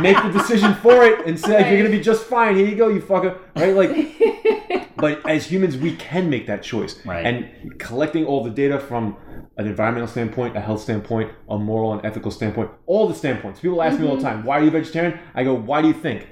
Make 0.00 0.22
the 0.22 0.30
decision 0.32 0.74
for 0.74 1.04
it 1.04 1.26
and 1.26 1.38
say 1.38 1.68
you're 1.70 1.82
gonna 1.82 1.96
be 1.96 2.02
just 2.02 2.24
fine. 2.24 2.56
Here 2.56 2.66
you 2.66 2.76
go, 2.76 2.88
you 2.88 3.00
fucker. 3.00 3.38
Right? 3.56 3.74
Like 3.74 4.90
but 4.96 5.28
as 5.28 5.46
humans 5.46 5.76
we 5.76 5.96
can 5.96 6.30
make 6.30 6.46
that 6.46 6.62
choice. 6.62 7.04
Right. 7.04 7.26
And 7.26 7.78
collecting 7.78 8.24
all 8.24 8.44
the 8.44 8.50
data 8.50 8.78
from 8.78 9.16
an 9.56 9.66
environmental 9.66 10.08
standpoint, 10.08 10.56
a 10.56 10.60
health 10.60 10.80
standpoint, 10.80 11.32
a 11.48 11.58
moral 11.58 11.92
and 11.92 12.04
ethical 12.04 12.30
standpoint, 12.30 12.70
all 12.86 13.08
the 13.08 13.14
standpoints. 13.14 13.60
People 13.60 13.82
ask 13.82 13.98
me 13.98 14.06
all 14.06 14.16
the 14.16 14.22
mm-hmm. 14.22 14.36
time, 14.36 14.44
why 14.44 14.58
are 14.58 14.64
you 14.64 14.70
vegetarian? 14.70 15.18
I 15.34 15.44
go, 15.44 15.54
why 15.54 15.82
do 15.82 15.88
you 15.88 15.94
think? 15.94 16.26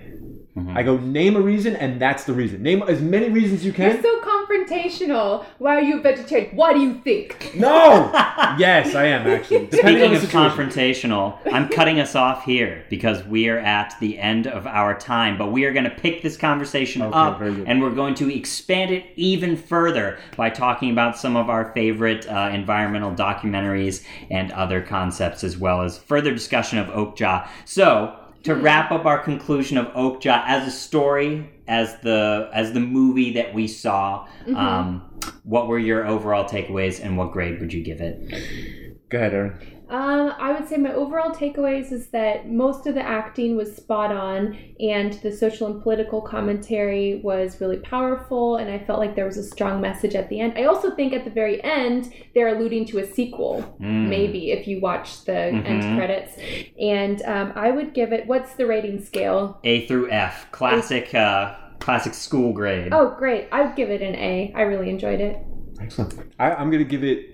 I 0.74 0.82
go, 0.82 0.96
name 0.98 1.36
a 1.36 1.40
reason, 1.40 1.76
and 1.76 2.00
that's 2.00 2.24
the 2.24 2.32
reason. 2.32 2.62
Name 2.62 2.82
as 2.82 3.00
many 3.00 3.28
reasons 3.28 3.64
you 3.64 3.72
can. 3.72 3.92
You're 3.92 4.02
so 4.02 4.20
confrontational. 4.20 5.44
Why 5.58 5.76
are 5.76 5.82
you 5.82 5.98
a 5.98 6.02
vegetarian? 6.02 6.54
What 6.56 6.74
do 6.74 6.80
you 6.80 6.94
think? 6.94 7.52
no! 7.54 8.10
yes, 8.58 8.94
I 8.94 9.06
am 9.06 9.26
actually. 9.26 9.66
Speaking 9.72 9.98
the 9.98 10.14
of 10.14 10.20
situation. 10.20 10.50
confrontational, 10.50 11.38
I'm 11.52 11.68
cutting 11.68 12.00
us 12.00 12.14
off 12.14 12.44
here 12.44 12.84
because 12.88 13.24
we 13.24 13.48
are 13.48 13.58
at 13.58 13.94
the 14.00 14.18
end 14.18 14.46
of 14.46 14.66
our 14.66 14.98
time. 14.98 15.38
But 15.38 15.52
we 15.52 15.64
are 15.64 15.72
going 15.72 15.84
to 15.84 15.90
pick 15.90 16.22
this 16.22 16.36
conversation 16.36 17.02
Okay, 17.02 17.16
up 17.16 17.40
and 17.40 17.80
we're 17.80 17.94
going 17.94 18.14
to 18.16 18.34
expand 18.34 18.90
it 18.90 19.04
even 19.16 19.56
further 19.56 20.18
by 20.36 20.50
talking 20.50 20.90
about 20.90 21.18
some 21.18 21.36
of 21.36 21.48
our 21.48 21.72
favorite 21.72 22.26
uh, 22.28 22.50
environmental 22.52 23.12
documentaries 23.12 24.04
and 24.30 24.52
other 24.52 24.80
concepts, 24.80 25.44
as 25.44 25.56
well 25.56 25.82
as 25.82 25.98
further 25.98 26.32
discussion 26.32 26.78
of 26.78 26.86
Okja. 26.88 27.48
So. 27.64 28.24
To 28.44 28.54
wrap 28.54 28.92
up 28.92 29.04
our 29.04 29.18
conclusion 29.18 29.78
of 29.78 29.86
Okja 29.88 30.44
as 30.46 30.66
a 30.66 30.70
story, 30.70 31.50
as 31.66 31.98
the 32.00 32.48
as 32.52 32.72
the 32.72 32.80
movie 32.80 33.32
that 33.34 33.52
we 33.52 33.66
saw, 33.68 34.26
um, 34.54 35.02
what 35.42 35.66
were 35.66 35.78
your 35.78 36.06
overall 36.06 36.44
takeaways 36.48 37.02
and 37.04 37.16
what 37.16 37.32
grade 37.32 37.60
would 37.60 37.72
you 37.72 37.82
give 37.82 38.00
it? 38.00 39.00
Go 39.10 39.18
ahead, 39.18 39.34
Erin. 39.34 39.77
Um, 39.90 40.34
I 40.38 40.52
would 40.52 40.68
say 40.68 40.76
my 40.76 40.92
overall 40.92 41.30
takeaways 41.30 41.92
is 41.92 42.08
that 42.08 42.48
most 42.50 42.86
of 42.86 42.94
the 42.94 43.00
acting 43.02 43.56
was 43.56 43.74
spot 43.74 44.12
on, 44.12 44.58
and 44.78 45.14
the 45.22 45.32
social 45.32 45.66
and 45.66 45.82
political 45.82 46.20
commentary 46.20 47.20
was 47.24 47.58
really 47.60 47.78
powerful, 47.78 48.56
and 48.56 48.70
I 48.70 48.78
felt 48.80 48.98
like 48.98 49.16
there 49.16 49.24
was 49.24 49.38
a 49.38 49.42
strong 49.42 49.80
message 49.80 50.14
at 50.14 50.28
the 50.28 50.40
end. 50.40 50.54
I 50.58 50.64
also 50.64 50.90
think 50.94 51.14
at 51.14 51.24
the 51.24 51.30
very 51.30 51.62
end 51.64 52.12
they're 52.34 52.54
alluding 52.54 52.84
to 52.86 52.98
a 52.98 53.06
sequel, 53.06 53.62
Mm. 53.80 54.08
maybe 54.08 54.50
if 54.50 54.68
you 54.68 54.78
watch 54.80 55.24
the 55.24 55.32
Mhm. 55.32 55.66
end 55.66 55.96
credits. 55.96 56.36
And 56.78 57.22
um, 57.22 57.52
I 57.54 57.70
would 57.70 57.94
give 57.94 58.12
it. 58.12 58.26
What's 58.26 58.54
the 58.54 58.66
rating 58.66 59.00
scale? 59.00 59.58
A 59.64 59.86
through 59.86 60.10
F, 60.10 60.50
classic, 60.52 61.14
uh, 61.14 61.54
classic 61.78 62.12
school 62.12 62.52
grade. 62.52 62.92
Oh, 62.92 63.14
great! 63.18 63.48
I 63.52 63.62
would 63.62 63.74
give 63.76 63.90
it 63.90 64.02
an 64.02 64.14
A. 64.16 64.52
I 64.54 64.62
really 64.62 64.90
enjoyed 64.90 65.20
it. 65.20 65.38
Excellent. 65.80 66.14
I, 66.38 66.50
I'm 66.52 66.70
gonna 66.70 66.84
give 66.84 67.04
it. 67.04 67.30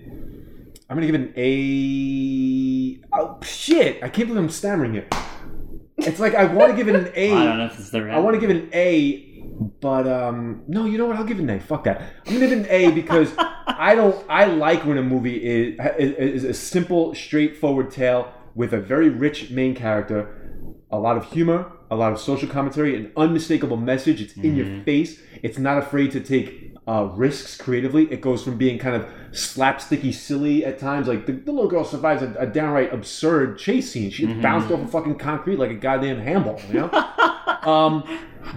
I'm 0.89 0.95
gonna 0.97 1.07
give 1.07 1.15
it 1.15 1.21
an 1.21 1.33
A. 1.35 2.99
Oh 3.13 3.39
shit! 3.41 4.03
I 4.03 4.09
can't 4.09 4.27
believe 4.27 4.43
I'm 4.43 4.49
stammering 4.49 4.95
it. 4.95 5.13
It's 5.97 6.19
like 6.19 6.35
I 6.35 6.45
want 6.45 6.71
to 6.71 6.77
give 6.77 6.87
it 6.87 6.95
an 6.95 7.11
A. 7.15 7.31
I 7.33 7.43
don't 7.43 7.57
know 7.57 7.65
if 7.65 7.79
it's 7.79 7.89
the 7.89 8.03
right. 8.03 8.13
I 8.13 8.19
want 8.19 8.35
to 8.35 8.39
give 8.39 8.51
it 8.51 8.63
an 8.63 8.69
A, 8.71 9.43
but 9.81 10.07
um, 10.07 10.63
no, 10.67 10.85
you 10.85 10.99
know 10.99 11.07
what? 11.07 11.15
I'll 11.15 11.23
give 11.23 11.39
it 11.39 11.43
an 11.43 11.49
A. 11.49 11.59
Fuck 11.59 11.85
that. 11.85 12.01
I'm 12.27 12.33
gonna 12.33 12.39
give 12.39 12.51
it 12.51 12.57
an 12.59 12.67
A 12.69 12.91
because 12.91 13.33
I 13.37 13.95
don't. 13.95 14.23
I 14.29 14.45
like 14.45 14.85
when 14.85 14.99
a 14.99 15.03
movie 15.03 15.37
is, 15.37 15.79
is 15.97 16.11
is 16.13 16.43
a 16.43 16.53
simple, 16.53 17.15
straightforward 17.15 17.89
tale 17.89 18.31
with 18.53 18.73
a 18.73 18.79
very 18.79 19.09
rich 19.09 19.49
main 19.49 19.73
character, 19.73 20.75
a 20.91 20.99
lot 20.99 21.17
of 21.17 21.25
humor, 21.31 21.71
a 21.89 21.95
lot 21.95 22.13
of 22.13 22.19
social 22.19 22.47
commentary, 22.47 22.95
an 22.95 23.11
unmistakable 23.17 23.77
message. 23.77 24.21
It's 24.21 24.33
in 24.33 24.55
your 24.55 24.83
face. 24.83 25.19
It's 25.41 25.57
not 25.57 25.79
afraid 25.79 26.11
to 26.11 26.19
take 26.19 26.73
uh, 26.87 27.09
risks 27.13 27.57
creatively. 27.57 28.11
It 28.11 28.21
goes 28.21 28.43
from 28.43 28.57
being 28.57 28.77
kind 28.77 28.95
of 28.95 29.09
slapsticky, 29.35 30.13
silly 30.13 30.65
at 30.65 30.79
times. 30.79 31.07
Like 31.07 31.25
the, 31.25 31.33
the 31.33 31.51
little 31.51 31.69
girl 31.69 31.83
survives 31.83 32.21
a, 32.23 32.33
a 32.39 32.47
downright 32.47 32.93
absurd 32.93 33.57
chase 33.59 33.91
scene. 33.91 34.09
She 34.09 34.25
gets 34.27 34.41
bounced 34.41 34.71
off 34.71 34.81
of 34.81 34.89
fucking 34.91 35.15
concrete 35.17 35.57
like 35.59 35.71
a 35.71 35.75
goddamn 35.75 36.19
handball. 36.19 36.59
You 36.67 36.73
know. 36.81 37.11
Um, 37.65 38.03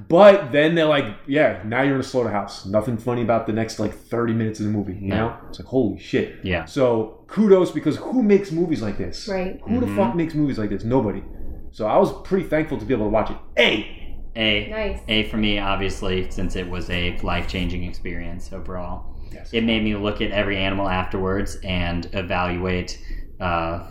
but 0.06 0.52
then 0.52 0.74
they're 0.74 0.84
like, 0.84 1.06
yeah, 1.26 1.62
now 1.64 1.80
you're 1.80 1.94
in 1.94 2.00
a 2.00 2.04
slaughterhouse. 2.04 2.66
Nothing 2.66 2.98
funny 2.98 3.22
about 3.22 3.46
the 3.46 3.54
next 3.54 3.78
like 3.78 3.94
30 3.94 4.34
minutes 4.34 4.60
of 4.60 4.66
the 4.66 4.70
movie. 4.72 4.92
You 4.92 5.08
No. 5.08 5.16
know, 5.16 5.36
it's 5.48 5.58
like 5.58 5.66
holy 5.68 5.98
shit. 5.98 6.36
Yeah. 6.44 6.66
So 6.66 7.24
kudos 7.26 7.70
because 7.70 7.96
who 7.96 8.22
makes 8.22 8.52
movies 8.52 8.82
like 8.82 8.98
this? 8.98 9.26
Right. 9.26 9.58
Who 9.66 9.80
the 9.80 9.86
Mhm. 9.86 9.96
fuck 9.96 10.14
makes 10.14 10.34
movies 10.34 10.58
like 10.58 10.68
this? 10.68 10.84
Nobody. 10.84 11.22
So 11.70 11.86
I 11.86 11.96
was 11.96 12.12
pretty 12.22 12.46
thankful 12.48 12.76
to 12.76 12.84
be 12.84 12.92
able 12.92 13.06
to 13.06 13.10
watch 13.10 13.30
it. 13.30 13.36
A. 13.56 14.20
A. 14.36 14.68
Nice. 14.68 15.00
A 15.08 15.22
for 15.30 15.38
me, 15.38 15.58
obviously, 15.58 16.30
since 16.30 16.54
it 16.54 16.68
was 16.68 16.90
a 16.90 17.16
life 17.22 17.48
changing 17.48 17.84
experience 17.84 18.52
overall. 18.52 19.16
Yes. 19.32 19.52
It 19.52 19.64
made 19.64 19.82
me 19.82 19.94
look 19.94 20.20
at 20.20 20.30
every 20.30 20.56
animal 20.56 20.88
afterwards 20.88 21.56
and 21.62 22.08
evaluate 22.12 23.02
uh, 23.40 23.86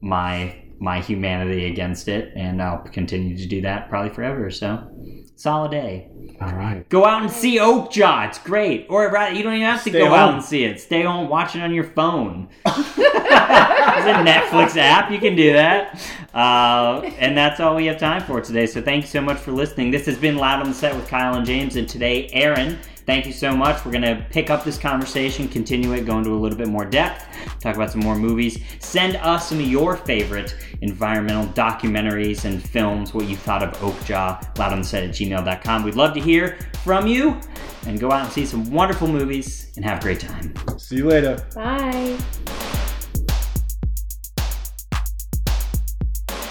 my 0.00 0.62
my 0.78 1.00
humanity 1.00 1.66
against 1.66 2.06
it, 2.08 2.32
and 2.36 2.62
I'll 2.62 2.78
continue 2.78 3.36
to 3.36 3.46
do 3.46 3.62
that 3.62 3.88
probably 3.88 4.10
forever. 4.10 4.50
So, 4.50 4.90
solid 5.34 5.70
day. 5.70 6.10
All 6.40 6.52
right. 6.52 6.86
Go 6.90 7.06
out 7.06 7.22
and 7.22 7.30
see 7.30 7.58
Okja. 7.58 8.28
It's 8.28 8.38
great. 8.38 8.86
Or 8.90 9.10
rather, 9.10 9.34
you 9.34 9.42
don't 9.42 9.54
even 9.54 9.66
have 9.66 9.82
to 9.84 9.90
Stay 9.90 10.00
go 10.00 10.12
out 10.12 10.34
and 10.34 10.44
see 10.44 10.64
it. 10.64 10.80
Stay 10.80 11.02
home, 11.02 11.28
watch 11.30 11.56
it 11.56 11.62
on 11.62 11.72
your 11.72 11.84
phone. 11.84 12.48
There's 12.64 12.76
a 12.76 14.22
Netflix 14.22 14.76
app. 14.76 15.10
You 15.10 15.18
can 15.18 15.34
do 15.34 15.54
that. 15.54 15.98
Uh, 16.34 17.00
and 17.18 17.36
that's 17.36 17.60
all 17.60 17.74
we 17.74 17.86
have 17.86 17.98
time 17.98 18.22
for 18.22 18.42
today. 18.42 18.66
So 18.66 18.82
thanks 18.82 19.08
so 19.08 19.22
much 19.22 19.38
for 19.38 19.52
listening. 19.52 19.90
This 19.90 20.04
has 20.06 20.18
been 20.18 20.36
Loud 20.36 20.60
on 20.60 20.68
the 20.68 20.74
Set 20.74 20.94
with 20.94 21.08
Kyle 21.08 21.34
and 21.34 21.46
James. 21.46 21.76
And 21.76 21.88
today, 21.88 22.28
Erin, 22.32 22.78
thank 23.06 23.24
you 23.24 23.32
so 23.32 23.56
much. 23.56 23.84
We're 23.84 23.92
going 23.92 24.02
to 24.02 24.26
pick 24.30 24.50
up 24.50 24.64
this 24.64 24.76
conversation, 24.76 25.48
continue 25.48 25.92
it, 25.92 26.04
go 26.04 26.18
into 26.18 26.30
a 26.30 26.34
little 26.34 26.58
bit 26.58 26.68
more 26.68 26.84
depth, 26.84 27.24
talk 27.60 27.76
about 27.76 27.90
some 27.92 28.00
more 28.00 28.16
movies. 28.16 28.60
Send 28.80 29.16
us 29.16 29.48
some 29.48 29.60
of 29.60 29.66
your 29.66 29.96
favorite 29.96 30.56
environmental 30.82 31.46
documentaries 31.54 32.44
and 32.44 32.62
films, 32.62 33.14
what 33.14 33.26
you 33.26 33.36
thought 33.36 33.62
of 33.62 33.72
Okja, 33.78 34.58
loud 34.58 34.72
on 34.72 34.82
the 34.82 34.96
at 34.96 35.10
gmail.com. 35.10 35.82
We'd 35.84 35.94
love 35.94 36.12
to 36.14 36.20
hear 36.20 36.58
from 36.82 37.06
you 37.06 37.40
and 37.86 38.00
go 38.00 38.10
out 38.10 38.24
and 38.24 38.32
see 38.32 38.44
some 38.44 38.70
wonderful 38.70 39.08
movies 39.08 39.72
and 39.76 39.84
have 39.84 39.98
a 39.98 40.02
great 40.02 40.20
time. 40.20 40.52
See 40.78 40.96
you 40.96 41.08
later. 41.08 41.44
Bye. 41.54 42.18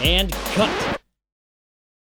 And 0.01 0.31
cut. 0.31 0.94